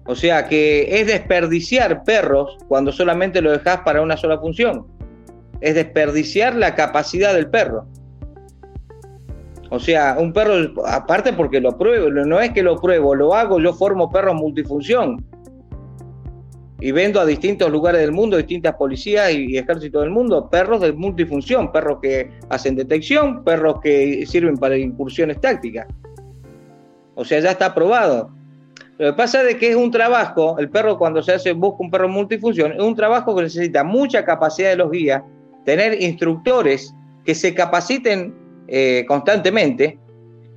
O 0.05 0.15
sea 0.15 0.47
que 0.47 0.99
es 0.99 1.07
desperdiciar 1.07 2.03
perros 2.03 2.57
cuando 2.67 2.91
solamente 2.91 3.41
lo 3.41 3.51
dejas 3.51 3.81
para 3.81 4.01
una 4.01 4.17
sola 4.17 4.39
función 4.39 4.85
es 5.61 5.75
desperdiciar 5.75 6.55
la 6.55 6.75
capacidad 6.75 7.33
del 7.33 7.49
perro. 7.49 7.85
O 9.69 9.79
sea, 9.79 10.17
un 10.19 10.33
perro, 10.33 10.85
aparte 10.85 11.31
porque 11.31 11.61
lo 11.61 11.77
pruebo, 11.77 12.09
no 12.09 12.39
es 12.41 12.51
que 12.51 12.61
lo 12.61 12.75
pruebo, 12.81 13.15
lo 13.15 13.33
hago, 13.33 13.59
yo 13.59 13.73
formo 13.73 14.11
perros 14.11 14.35
multifunción. 14.35 15.23
Y 16.81 16.91
vendo 16.91 17.21
a 17.21 17.25
distintos 17.25 17.71
lugares 17.71 18.01
del 18.01 18.11
mundo, 18.11 18.37
distintas 18.37 18.75
policías 18.75 19.31
y, 19.31 19.55
ejércitos 19.55 20.01
del 20.01 20.09
mundo, 20.09 20.49
perros 20.49 20.81
de 20.81 20.91
multifunción, 20.91 21.71
perros 21.71 21.99
que 22.01 22.31
hacen 22.49 22.75
detección, 22.75 23.43
perros 23.43 23.79
que 23.81 24.25
sirven 24.25 24.57
para 24.57 24.75
incursiones 24.75 25.39
tácticas. 25.39 25.87
O 27.13 27.23
sea, 27.23 27.39
ya 27.39 27.51
está 27.51 27.75
probado. 27.75 28.31
Lo 28.97 29.11
que 29.11 29.13
pasa 29.13 29.47
es 29.47 29.55
que 29.55 29.69
es 29.69 29.75
un 29.75 29.91
trabajo, 29.91 30.57
el 30.57 30.69
perro 30.69 30.97
cuando 30.97 31.21
se 31.21 31.33
hace, 31.33 31.53
busca 31.53 31.83
un 31.83 31.91
perro 31.91 32.09
multifunción, 32.09 32.71
es 32.71 32.81
un 32.81 32.95
trabajo 32.95 33.35
que 33.35 33.43
necesita 33.43 33.83
mucha 33.83 34.25
capacidad 34.25 34.71
de 34.71 34.77
los 34.77 34.91
guías, 34.91 35.21
tener 35.65 36.01
instructores 36.01 36.95
que 37.23 37.35
se 37.35 37.53
capaciten 37.53 38.33
eh, 38.67 39.05
constantemente 39.07 39.99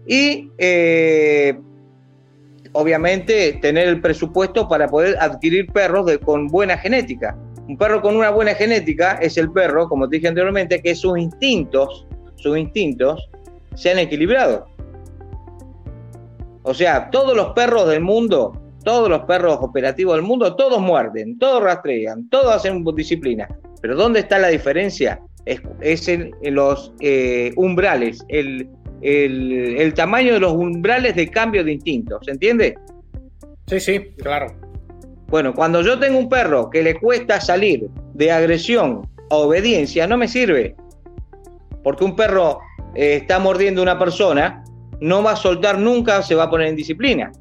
y 0.06 0.50
eh, 0.56 1.58
obviamente 2.74 3.58
tener 3.62 3.88
el 3.88 4.00
presupuesto 4.00 4.68
para 4.68 4.88
poder 4.88 5.16
adquirir 5.20 5.72
perros 5.72 6.10
con 6.24 6.48
buena 6.48 6.76
genética. 6.76 7.36
Un 7.66 7.78
perro 7.78 8.02
con 8.02 8.16
una 8.16 8.30
buena 8.30 8.54
genética 8.54 9.12
es 9.22 9.38
el 9.38 9.50
perro, 9.50 9.88
como 9.88 10.08
te 10.08 10.16
dije 10.16 10.28
anteriormente, 10.28 10.82
que 10.82 10.94
sus 10.94 11.18
instintos, 11.18 12.06
sus 12.36 12.58
instintos, 12.58 13.30
se 13.74 13.90
han 13.90 13.98
equilibrado. 13.98 14.66
O 16.62 16.74
sea, 16.74 17.10
todos 17.10 17.36
los 17.36 17.52
perros 17.52 17.88
del 17.88 18.00
mundo, 18.00 18.60
todos 18.84 19.08
los 19.08 19.22
perros 19.22 19.58
operativos 19.60 20.16
del 20.16 20.24
mundo, 20.24 20.56
todos 20.56 20.80
muerden, 20.80 21.38
todos 21.38 21.62
rastrean, 21.62 22.28
todos 22.28 22.54
hacen 22.54 22.84
disciplina. 22.96 23.48
Pero 23.80 23.96
¿dónde 23.96 24.20
está 24.20 24.38
la 24.38 24.48
diferencia? 24.48 25.20
Es, 25.80 26.08
en, 26.08 26.32
los 26.42 26.92
eh, 27.00 27.52
umbrales, 27.56 28.24
el, 28.28 28.68
el, 29.02 29.92
tamaño 29.94 30.34
de 30.34 30.40
los 30.40 30.52
umbrales 30.52 31.14
de 31.14 31.30
cambio 31.30 31.64
de 31.64 31.72
instinto, 31.72 32.18
¿se 32.22 32.32
entiende? 32.32 32.78
Sí, 33.66 33.80
sí, 33.80 34.00
claro. 34.18 34.46
Bueno, 35.28 35.54
cuando 35.54 35.82
yo 35.82 35.98
tengo 35.98 36.18
un 36.18 36.28
perro 36.28 36.70
que 36.70 36.82
le 36.82 36.94
cuesta 36.94 37.40
salir 37.40 37.88
de 38.14 38.30
agresión 38.30 39.06
a 39.30 39.36
obediencia, 39.36 40.06
no 40.06 40.16
me 40.16 40.28
sirve. 40.28 40.76
Porque 41.82 42.04
un 42.04 42.14
perro 42.14 42.60
eh, 42.94 43.16
está 43.22 43.38
mordiendo 43.38 43.80
a 43.80 43.84
una 43.84 43.98
persona, 43.98 44.64
no 45.00 45.22
va 45.22 45.32
a 45.32 45.36
soltar 45.36 45.78
nunca, 45.78 46.22
se 46.22 46.34
va 46.34 46.44
a 46.44 46.50
poner 46.50 46.68
en 46.68 46.76
disciplina. 46.76 47.32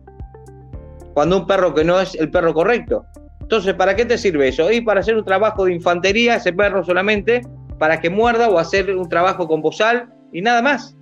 Cuando 1.14 1.38
un 1.38 1.48
perro 1.48 1.74
que 1.74 1.84
no 1.84 2.00
es 2.00 2.16
el 2.16 2.32
perro 2.32 2.54
correcto. 2.54 3.06
Entonces, 3.42 3.74
¿para 3.76 3.96
qué 3.96 4.06
te 4.06 4.18
sirve 4.18 4.48
eso? 4.48 4.72
Y 4.72 4.82
para 4.82 5.02
hacer 5.02 5.16
un 5.16 5.26
trabajo 5.26 5.66
de 5.66 5.74
infantería, 5.74 6.36
ese 6.36 6.54
perro 6.54 6.84
solamente, 6.84 7.42
para 7.78 8.00
que 8.00 8.10
muerda 8.10 8.50
o 8.50 8.58
hacer 8.58 8.96
un 8.96 9.08
trabajo 9.08 9.48
con 9.48 9.62
bozal 9.62 10.10
y 10.32 10.42
nada 10.42 10.62
más. 10.62 10.96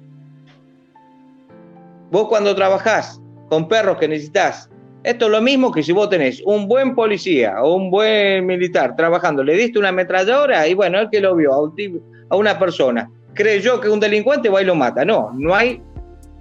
Vos 2.11 2.27
cuando 2.27 2.53
trabajás 2.53 3.21
con 3.47 3.69
perros 3.69 3.97
que 3.97 4.07
necesitas, 4.07 4.69
esto 5.03 5.25
es 5.25 5.31
lo 5.31 5.41
mismo 5.41 5.71
que 5.71 5.81
si 5.81 5.93
vos 5.93 6.09
tenés 6.09 6.41
un 6.45 6.67
buen 6.67 6.93
policía 6.93 7.63
o 7.63 7.75
un 7.75 7.89
buen 7.89 8.45
militar 8.45 8.95
trabajando, 8.97 9.43
le 9.43 9.55
diste 9.55 9.79
una 9.79 9.89
ametralladora 9.89 10.67
y 10.67 10.73
bueno, 10.73 10.99
el 10.99 11.09
que 11.09 11.21
lo 11.21 11.35
vio 11.35 11.53
a, 11.53 12.35
una 12.35 12.59
persona, 12.59 13.09
creyó 13.33 13.79
que 13.79 13.89
un 13.89 14.01
delincuente 14.01 14.49
va 14.49 14.61
y 14.61 14.65
lo 14.65 14.75
mata. 14.75 15.05
No, 15.05 15.31
no 15.33 15.55
hay, 15.55 15.81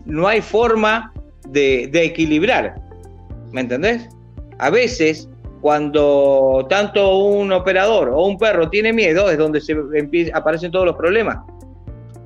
no 0.05 0.27
hay 0.27 0.43
forma 0.43 1.13
de, 1.49 1.85
equilibrar. 1.95 2.75
¿Me 3.53 3.63
entendés? 3.63 4.09
A 4.59 4.71
veces, 4.71 5.29
cuando 5.61 6.67
tanto 6.69 7.17
un 7.17 7.53
operador 7.53 8.09
o 8.09 8.27
un 8.27 8.37
perro 8.39 8.69
tiene 8.69 8.93
miedo, 8.93 9.31
es 9.31 9.39
donde 9.39 9.61
se 9.61 9.77
aparecen 10.35 10.73
todos 10.73 10.85
los 10.85 10.97
problemas. 10.97 11.39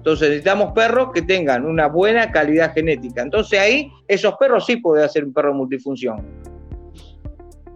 Entonces 0.05 0.29
necesitamos 0.29 0.73
perros 0.75 1.13
que 1.15 1.23
tengan 1.23 1.65
una 1.65 1.87
buena 1.87 2.31
calidad 2.31 2.75
genética. 2.75 3.23
Entonces 3.23 3.59
ahí 3.59 3.91
esos 4.07 4.35
perros 4.35 4.67
sí 4.67 4.77
pueden 4.77 5.03
hacer 5.03 5.25
un 5.25 5.33
perro 5.33 5.55
multifunción. 5.55 6.23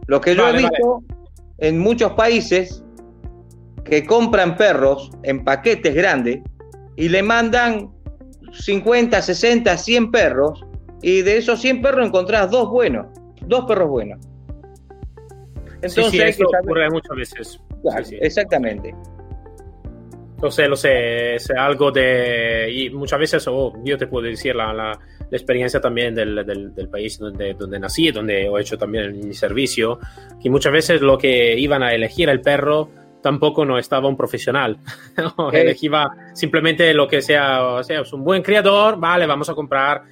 Lo 0.08 0.20
que 0.20 0.34
yo 0.36 0.46
he 0.46 0.58
visto 0.58 1.02
en 1.56 1.78
muchos 1.78 2.12
países 2.12 2.84
que 3.82 4.04
compran 4.04 4.58
perros 4.58 5.10
en 5.22 5.42
paquetes 5.42 5.94
grandes 5.94 6.40
y 6.96 7.08
le 7.08 7.22
mandan 7.22 7.90
50, 8.52 9.22
60, 9.22 9.78
100 9.78 10.10
perros 10.10 10.66
y 11.00 11.22
de 11.22 11.38
esos 11.38 11.58
100 11.62 11.80
perros 11.80 12.06
encontrás 12.06 12.50
dos 12.50 12.68
buenos, 12.68 13.06
dos 13.46 13.64
perros 13.64 13.88
buenos. 13.88 14.18
Entonces, 15.76 16.10
sí, 16.10 16.20
eso 16.20 16.44
ocurre 16.62 16.90
muchas 16.90 17.16
veces. 17.16 17.60
exactamente. 18.20 18.94
Lo 20.40 20.50
sé, 20.50 20.68
lo 20.68 20.76
sé, 20.76 21.34
es 21.34 21.50
algo 21.50 21.90
de... 21.90 22.70
Y 22.72 22.90
muchas 22.90 23.18
veces, 23.18 23.48
oh, 23.48 23.72
yo 23.84 23.98
te 23.98 24.06
puedo 24.06 24.26
decir 24.26 24.54
la, 24.54 24.72
la, 24.72 24.92
la 24.92 25.36
experiencia 25.36 25.80
también 25.80 26.14
del, 26.14 26.46
del, 26.46 26.74
del, 26.74 26.88
país 26.88 27.18
donde, 27.18 27.54
donde 27.54 27.80
nací, 27.80 28.10
donde 28.12 28.42
he 28.42 28.60
hecho 28.60 28.78
también 28.78 29.18
mi 29.18 29.34
servicio, 29.34 29.98
que 30.40 30.48
muchas 30.48 30.72
veces 30.72 31.00
lo 31.00 31.18
que 31.18 31.58
iban 31.58 31.82
a 31.82 31.92
elegir 31.92 32.28
el 32.28 32.40
perro 32.40 32.88
tampoco 33.20 33.64
no 33.64 33.78
estaba 33.78 34.08
un 34.08 34.16
profesional. 34.16 34.78
¿no? 35.38 35.50
Elegía 35.50 36.08
simplemente 36.34 36.94
lo 36.94 37.08
que 37.08 37.20
sea, 37.20 37.64
o 37.64 37.82
sea, 37.82 38.00
es 38.02 38.12
un 38.12 38.22
buen 38.22 38.42
criador, 38.42 38.98
vale, 38.98 39.26
vamos 39.26 39.48
a 39.48 39.54
comprar 39.54 40.02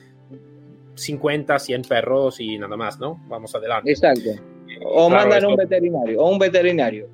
50, 0.94 1.58
100 1.58 1.82
perros 1.82 2.40
y 2.40 2.58
nada 2.58 2.76
más, 2.76 2.98
¿no? 2.98 3.22
Vamos 3.28 3.54
adelante. 3.54 3.90
Exacto. 3.90 4.30
O 4.84 5.08
claro, 5.08 5.22
mandan 5.22 5.38
esto... 5.38 5.48
un 5.50 5.56
veterinario, 5.56 6.20
o 6.20 6.30
un 6.30 6.38
veterinario. 6.38 7.08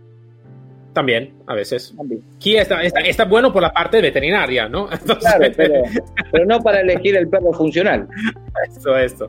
También, 0.93 1.33
a 1.47 1.55
veces. 1.55 1.95
También. 1.97 2.23
Aquí 2.37 2.57
está, 2.57 2.83
está, 2.83 3.01
está, 3.01 3.25
bueno 3.25 3.51
por 3.51 3.63
la 3.63 3.73
parte 3.73 4.01
veterinaria, 4.03 4.69
¿no? 4.69 4.89
Entonces... 4.93 5.19
Claro, 5.19 5.53
pero, 5.57 5.75
pero, 6.31 6.45
no 6.45 6.61
para 6.61 6.81
elegir 6.81 7.17
el 7.17 7.29
perro 7.29 7.53
funcional. 7.53 8.07
Esto, 8.69 8.97
esto. 8.99 9.27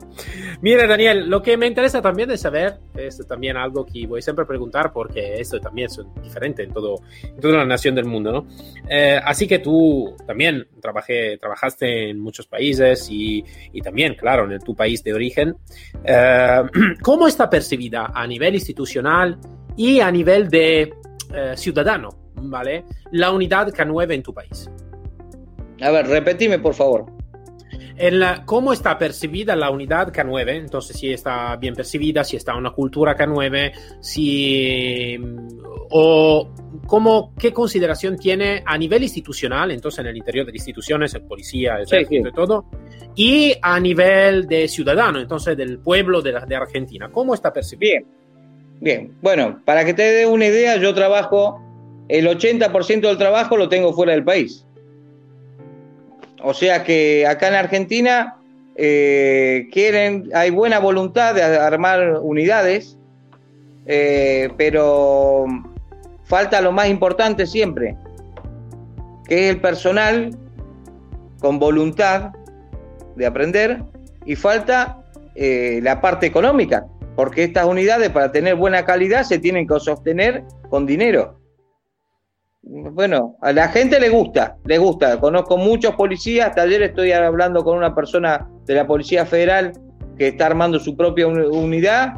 Mira, 0.60 0.86
Daniel, 0.86 1.28
lo 1.30 1.42
que 1.42 1.56
me 1.56 1.66
interesa 1.66 2.02
también 2.02 2.28
de 2.28 2.36
saber, 2.36 2.74
es 2.94 3.26
también 3.26 3.56
algo 3.56 3.86
que 3.86 4.06
voy 4.06 4.20
siempre 4.20 4.44
a 4.44 4.46
preguntar, 4.46 4.92
porque 4.92 5.40
esto 5.40 5.58
también 5.58 5.86
es 5.86 6.00
diferente 6.22 6.62
en, 6.62 6.72
todo, 6.72 6.96
en 7.22 7.40
toda 7.40 7.58
la 7.58 7.64
nación 7.64 7.94
del 7.94 8.04
mundo, 8.04 8.30
¿no? 8.30 8.46
Eh, 8.88 9.18
así 9.24 9.46
que 9.46 9.60
tú 9.60 10.14
también 10.26 10.66
trabajé, 10.82 11.38
trabajaste 11.38 12.10
en 12.10 12.20
muchos 12.20 12.46
países 12.46 13.08
y, 13.10 13.42
y 13.72 13.80
también, 13.80 14.14
claro, 14.14 14.50
en 14.52 14.60
tu 14.60 14.74
país 14.74 15.02
de 15.02 15.14
origen. 15.14 15.56
Eh, 16.04 16.62
¿Cómo 17.02 17.26
está 17.26 17.48
percibida 17.48 18.12
a 18.14 18.26
nivel 18.26 18.54
institucional 18.54 19.38
y 19.76 20.00
a 20.00 20.10
nivel 20.10 20.48
de 20.48 20.92
eh, 21.34 21.56
ciudadano, 21.56 22.10
¿vale? 22.34 22.84
La 23.12 23.30
unidad 23.30 23.68
K9 23.68 24.14
en 24.14 24.22
tu 24.22 24.32
país. 24.32 24.70
A 25.80 25.90
ver, 25.90 26.06
repetime, 26.06 26.58
por 26.58 26.74
favor. 26.74 27.06
En 27.96 28.18
la, 28.18 28.44
¿Cómo 28.44 28.72
está 28.72 28.98
percibida 28.98 29.54
la 29.54 29.70
unidad 29.70 30.12
K9? 30.12 30.56
Entonces, 30.56 30.96
si 30.98 31.12
está 31.12 31.54
bien 31.56 31.74
percibida, 31.74 32.24
si 32.24 32.36
está 32.36 32.56
una 32.56 32.70
cultura 32.70 33.16
K9, 33.16 33.72
si. 34.00 35.16
o 35.90 36.50
cómo, 36.86 37.32
qué 37.38 37.52
consideración 37.52 38.18
tiene 38.18 38.62
a 38.66 38.76
nivel 38.76 39.04
institucional, 39.04 39.70
entonces 39.70 40.00
en 40.00 40.06
el 40.08 40.16
interior 40.16 40.44
de 40.44 40.52
las 40.52 40.56
instituciones, 40.56 41.14
el 41.14 41.22
policía, 41.22 41.76
el 41.76 41.86
sí, 41.86 42.04
sí. 42.08 42.18
de 42.20 42.32
todo, 42.32 42.66
y 43.14 43.54
a 43.62 43.78
nivel 43.78 44.48
de 44.48 44.66
ciudadano, 44.66 45.20
entonces 45.20 45.56
del 45.56 45.78
pueblo 45.78 46.20
de, 46.20 46.32
la, 46.32 46.46
de 46.46 46.56
Argentina. 46.56 47.10
¿Cómo 47.12 47.32
está 47.34 47.52
percibida? 47.52 47.92
Bien. 47.92 48.23
Bien, 48.80 49.12
bueno, 49.22 49.60
para 49.64 49.84
que 49.84 49.94
te 49.94 50.02
dé 50.02 50.26
una 50.26 50.46
idea, 50.46 50.76
yo 50.76 50.94
trabajo, 50.94 51.60
el 52.08 52.26
80% 52.26 53.00
del 53.00 53.18
trabajo 53.18 53.56
lo 53.56 53.68
tengo 53.68 53.92
fuera 53.92 54.12
del 54.12 54.24
país. 54.24 54.66
O 56.42 56.52
sea 56.52 56.84
que 56.84 57.26
acá 57.26 57.48
en 57.48 57.54
Argentina 57.54 58.36
eh, 58.76 59.68
quieren, 59.72 60.28
hay 60.34 60.50
buena 60.50 60.78
voluntad 60.78 61.34
de 61.34 61.42
armar 61.42 62.18
unidades, 62.20 62.98
eh, 63.86 64.50
pero 64.56 65.46
falta 66.24 66.60
lo 66.60 66.72
más 66.72 66.88
importante 66.88 67.46
siempre, 67.46 67.96
que 69.26 69.48
es 69.48 69.54
el 69.54 69.60
personal 69.60 70.36
con 71.40 71.58
voluntad 71.58 72.32
de 73.16 73.26
aprender 73.26 73.82
y 74.26 74.36
falta 74.36 74.98
eh, 75.34 75.80
la 75.82 76.00
parte 76.00 76.26
económica 76.26 76.86
porque 77.16 77.44
estas 77.44 77.66
unidades 77.66 78.10
para 78.10 78.32
tener 78.32 78.56
buena 78.56 78.84
calidad 78.84 79.24
se 79.24 79.38
tienen 79.38 79.66
que 79.66 79.78
sostener 79.80 80.44
con 80.68 80.86
dinero. 80.86 81.40
Bueno, 82.62 83.36
a 83.42 83.52
la 83.52 83.68
gente 83.68 84.00
le 84.00 84.08
gusta, 84.08 84.56
le 84.64 84.78
gusta. 84.78 85.20
Conozco 85.20 85.58
muchos 85.58 85.94
policías, 85.96 86.48
hasta 86.48 86.62
ayer 86.62 86.82
estoy 86.82 87.12
hablando 87.12 87.62
con 87.62 87.76
una 87.76 87.94
persona 87.94 88.48
de 88.64 88.74
la 88.74 88.86
Policía 88.86 89.26
Federal 89.26 89.72
que 90.16 90.28
está 90.28 90.46
armando 90.46 90.78
su 90.78 90.96
propia 90.96 91.26
unidad 91.26 92.14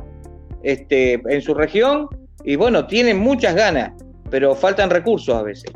este, 0.63 1.15
en 1.15 1.43
su 1.43 1.53
región 1.55 2.09
y 2.45 2.55
bueno, 2.55 2.87
tienen 2.87 3.19
muchas 3.19 3.57
ganas, 3.57 3.93
pero 4.31 4.55
faltan 4.55 4.89
recursos 4.89 5.35
a 5.35 5.43
veces. 5.43 5.73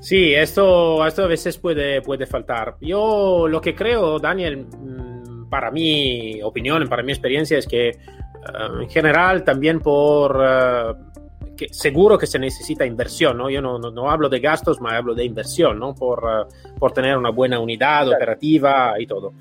Sí, 0.00 0.32
esto, 0.32 1.06
esto 1.06 1.24
a 1.24 1.26
veces 1.26 1.58
puede, 1.58 2.00
puede 2.00 2.24
faltar. 2.24 2.76
Yo 2.80 3.46
lo 3.48 3.60
que 3.60 3.74
creo, 3.74 4.18
Daniel, 4.18 4.66
para 5.48 5.70
mi 5.70 6.42
opinión, 6.42 6.86
para 6.88 7.02
mi 7.02 7.12
experiencia, 7.12 7.58
es 7.58 7.66
que 7.66 7.98
uh, 8.34 8.82
en 8.82 8.90
general 8.90 9.44
también 9.44 9.80
por... 9.80 10.36
Uh, 10.36 11.08
que 11.56 11.68
seguro 11.72 12.16
que 12.16 12.28
se 12.28 12.38
necesita 12.38 12.86
inversión, 12.86 13.36
¿no? 13.36 13.50
Yo 13.50 13.60
no, 13.60 13.80
no, 13.80 13.90
no 13.90 14.08
hablo 14.08 14.28
de 14.28 14.38
gastos, 14.38 14.78
pero 14.78 14.90
hablo 14.90 15.14
de 15.14 15.24
inversión, 15.24 15.78
¿no? 15.78 15.92
Por, 15.94 16.24
uh, 16.24 16.78
por 16.78 16.92
tener 16.92 17.16
una 17.16 17.30
buena 17.30 17.58
unidad 17.58 18.04
claro. 18.04 18.16
operativa 18.16 18.94
y 18.98 19.06
todo. 19.06 19.34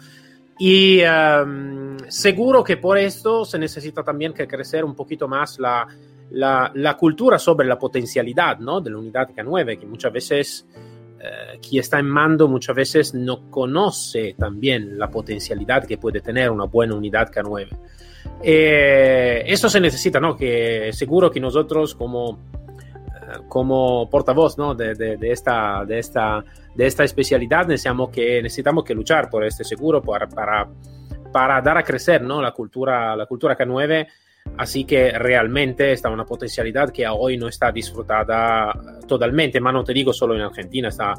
Y 0.60 1.02
um, 1.04 1.98
seguro 2.08 2.64
que 2.64 2.78
por 2.78 2.98
esto 2.98 3.46
se 3.46 3.60
necesita 3.60 4.04
también 4.04 4.34
que 4.34 4.48
crecer 4.48 4.84
un 4.84 4.96
poquito 4.96 5.28
más 5.28 5.60
la, 5.60 5.88
la, 6.32 6.72
la 6.74 6.98
cultura 6.98 7.38
sobre 7.38 7.68
la 7.68 7.78
potencialidad 7.78 8.58
¿no? 8.58 8.82
de 8.82 8.90
la 8.90 8.98
unidad 8.98 9.30
K9, 9.30 9.80
que 9.80 9.86
muchas 9.86 10.12
veces 10.12 10.66
eh, 11.20 11.60
quien 11.68 11.82
está 11.82 12.00
en 12.00 12.08
mando 12.08 12.48
muchas 12.48 12.76
veces 12.76 13.14
no 13.14 13.50
conoce 13.50 14.36
también 14.38 15.00
la 15.00 15.10
potencialidad 15.10 15.86
que 15.86 15.98
puede 15.98 16.22
tener 16.22 16.52
una 16.52 16.66
buena 16.66 16.96
unidad 16.96 17.32
K9. 17.32 17.68
Eh, 18.44 19.44
eso 19.46 19.70
se 19.70 19.80
necesita, 19.80 20.20
¿no? 20.20 20.36
Que 20.36 20.92
seguro 20.94 21.32
que 21.32 21.40
nosotros 21.40 21.96
como, 21.96 22.40
eh, 23.08 23.40
como 23.48 24.10
portavoz 24.10 24.58
¿no? 24.58 24.76
de, 24.76 24.94
de, 24.94 25.18
de, 25.18 25.32
esta, 25.32 25.84
de, 25.86 25.98
esta, 25.98 26.44
de 26.76 26.86
esta 26.86 27.04
especialidad 27.04 27.68
necesitamos 27.68 28.10
que, 28.10 28.42
necesitamos 28.42 28.84
que 28.84 28.94
luchar 28.94 29.30
por 29.30 29.44
este 29.44 29.64
seguro 29.64 30.02
para, 30.04 30.28
para, 30.28 30.68
para 31.32 31.62
dar 31.62 31.80
a 31.80 31.84
crecer 31.84 32.22
¿no? 32.22 32.42
la, 32.42 32.52
cultura, 32.52 33.16
la 33.16 33.26
cultura 33.26 33.58
K9 33.58 34.08
Así 34.58 34.86
que 34.86 35.12
realmente 35.12 35.92
está 35.92 36.10
una 36.10 36.26
potencialidad 36.26 36.92
que 36.92 37.08
hoy 37.08 37.38
no 37.38 37.48
está 37.48 37.72
disfrutada 37.72 38.74
totalmente, 39.08 39.60
pero 39.60 39.72
no 39.72 39.84
te 39.84 39.94
digo 39.94 40.14
solo 40.14 40.36
en 40.36 40.42
Argentina, 40.42 40.90
está 40.90 41.14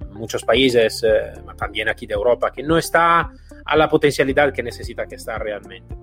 en 0.00 0.14
muchos 0.14 0.44
países, 0.44 1.02
eh, 1.02 1.32
también 1.56 1.88
aquí 1.88 2.06
de 2.06 2.14
Europa, 2.14 2.52
que 2.52 2.62
no 2.62 2.78
está 2.78 3.30
a 3.64 3.76
la 3.76 3.88
potencialidad 3.88 4.52
que 4.52 4.62
necesita 4.62 5.06
que 5.06 5.16
está 5.16 5.38
realmente. 5.38 5.94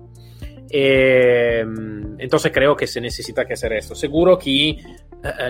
Eh, 0.72 1.64
entonces 2.18 2.52
creo 2.52 2.76
que 2.76 2.86
se 2.86 3.00
necesita 3.00 3.44
que 3.44 3.54
hacer 3.54 3.72
esto. 3.72 3.94
Seguro 3.94 4.38
que 4.38 4.70
eh, 4.70 4.80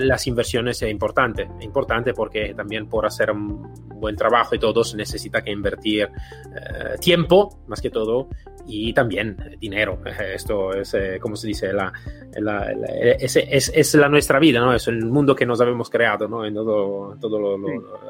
las 0.00 0.26
inversiones 0.26 0.80
es 0.82 0.90
importante, 0.90 1.48
es 1.58 1.64
importante 1.64 2.14
porque 2.14 2.54
también 2.54 2.88
por 2.88 3.06
hacer 3.06 3.30
un 3.30 3.74
buen 4.00 4.16
trabajo 4.16 4.54
y 4.54 4.58
todo 4.58 4.82
se 4.82 4.96
necesita 4.96 5.42
que 5.42 5.50
invertir 5.50 6.04
eh, 6.04 6.98
tiempo, 7.00 7.60
más 7.66 7.80
que 7.80 7.90
todo, 7.90 8.28
y 8.66 8.92
también 8.92 9.36
dinero. 9.58 10.00
Esto 10.34 10.72
es, 10.72 10.94
eh, 10.94 11.18
como 11.20 11.36
se 11.36 11.48
dice, 11.48 11.72
la, 11.72 11.92
la, 12.38 12.72
la 12.72 12.86
es, 13.18 13.36
es, 13.36 13.72
es, 13.74 13.94
la 13.94 14.08
nuestra 14.08 14.38
vida, 14.38 14.60
¿no? 14.60 14.72
Es 14.72 14.86
el 14.88 15.04
mundo 15.06 15.34
que 15.34 15.44
nos 15.44 15.60
habíamos 15.60 15.90
creado, 15.90 16.28
¿no? 16.28 16.44
En, 16.44 16.54
todo, 16.54 17.16
todo 17.20 17.38
lo, 17.38 17.58
lo, 17.58 17.68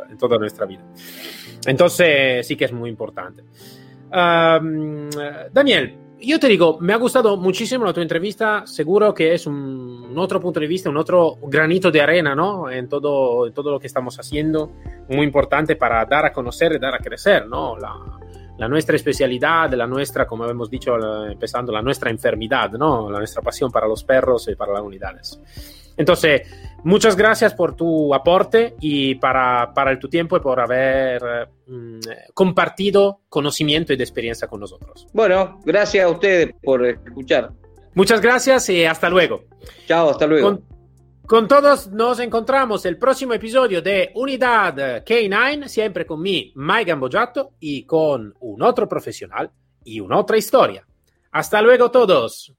en 0.08 0.16
toda 0.18 0.38
nuestra 0.38 0.66
vida. 0.66 0.84
Entonces 1.66 2.46
sí 2.46 2.56
que 2.56 2.66
es 2.66 2.72
muy 2.72 2.90
importante. 2.90 3.42
Um, 4.12 5.08
Daniel, 5.52 5.96
yo 6.20 6.38
te 6.38 6.48
digo, 6.48 6.78
me 6.80 6.92
ha 6.92 6.96
gustado 6.96 7.36
muchísimo 7.36 7.84
la 7.84 7.92
tu 7.92 8.00
entrevista. 8.00 8.66
Seguro 8.66 9.14
que 9.14 9.34
es 9.34 9.46
un, 9.46 9.54
un, 10.10 10.18
otro 10.18 10.40
punto 10.40 10.60
de 10.60 10.66
vista, 10.66 10.90
un 10.90 10.96
otro 10.96 11.38
granito 11.42 11.90
de 11.90 12.00
arena, 12.00 12.34
¿no? 12.34 12.70
En 12.70 12.88
todo, 12.88 13.46
en 13.46 13.52
todo 13.52 13.70
lo 13.70 13.80
que 13.80 13.86
estamos 13.86 14.18
haciendo. 14.18 14.72
Muy 15.08 15.24
importante 15.24 15.76
para 15.76 16.04
dar 16.04 16.26
a 16.26 16.32
conocer 16.32 16.72
y 16.72 16.78
dar 16.78 16.94
a 16.94 16.98
crecer, 16.98 17.46
¿no? 17.46 17.76
La, 17.78 17.94
la 18.60 18.68
nuestra 18.68 18.94
especialidad, 18.96 19.72
la 19.72 19.86
nuestra, 19.86 20.26
como 20.26 20.44
hemos 20.44 20.68
dicho, 20.68 20.94
empezando, 21.26 21.72
la 21.72 21.80
nuestra 21.80 22.10
enfermedad, 22.10 22.72
¿no? 22.72 23.10
La 23.10 23.18
nuestra 23.18 23.40
pasión 23.40 23.70
para 23.70 23.88
los 23.88 24.04
perros 24.04 24.48
y 24.48 24.54
para 24.54 24.74
las 24.74 24.82
unidades. 24.82 25.40
Entonces, 25.96 26.42
muchas 26.84 27.16
gracias 27.16 27.54
por 27.54 27.74
tu 27.74 28.14
aporte 28.14 28.74
y 28.80 29.14
para, 29.16 29.72
para 29.74 29.98
tu 29.98 30.08
tiempo 30.08 30.36
y 30.36 30.40
por 30.40 30.60
haber 30.60 31.48
mm, 31.66 32.00
compartido 32.34 33.20
conocimiento 33.28 33.92
y 33.92 33.96
experiencia 33.96 34.48
con 34.48 34.60
nosotros. 34.60 35.06
Bueno, 35.12 35.60
gracias 35.64 36.04
a 36.04 36.08
ustedes 36.08 36.54
por 36.62 36.84
escuchar. 36.86 37.52
Muchas 37.94 38.20
gracias 38.20 38.68
y 38.68 38.84
hasta 38.84 39.10
luego. 39.10 39.44
Chao, 39.86 40.10
hasta 40.10 40.26
luego. 40.26 40.48
Con, 40.48 40.64
con 41.26 41.48
todos 41.48 41.88
nos 41.88 42.18
encontramos 42.20 42.84
el 42.86 42.98
próximo 42.98 43.34
episodio 43.34 43.82
de 43.82 44.10
Unidad 44.14 45.04
K9, 45.04 45.68
siempre 45.68 46.06
con 46.06 46.20
mi 46.20 46.52
Mike 46.54 46.90
Gambojato 46.90 47.52
y 47.60 47.84
con 47.84 48.34
un 48.40 48.62
otro 48.62 48.88
profesional 48.88 49.50
y 49.84 50.00
una 50.00 50.18
otra 50.18 50.36
historia. 50.36 50.86
Hasta 51.32 51.62
luego 51.62 51.90
todos. 51.90 52.52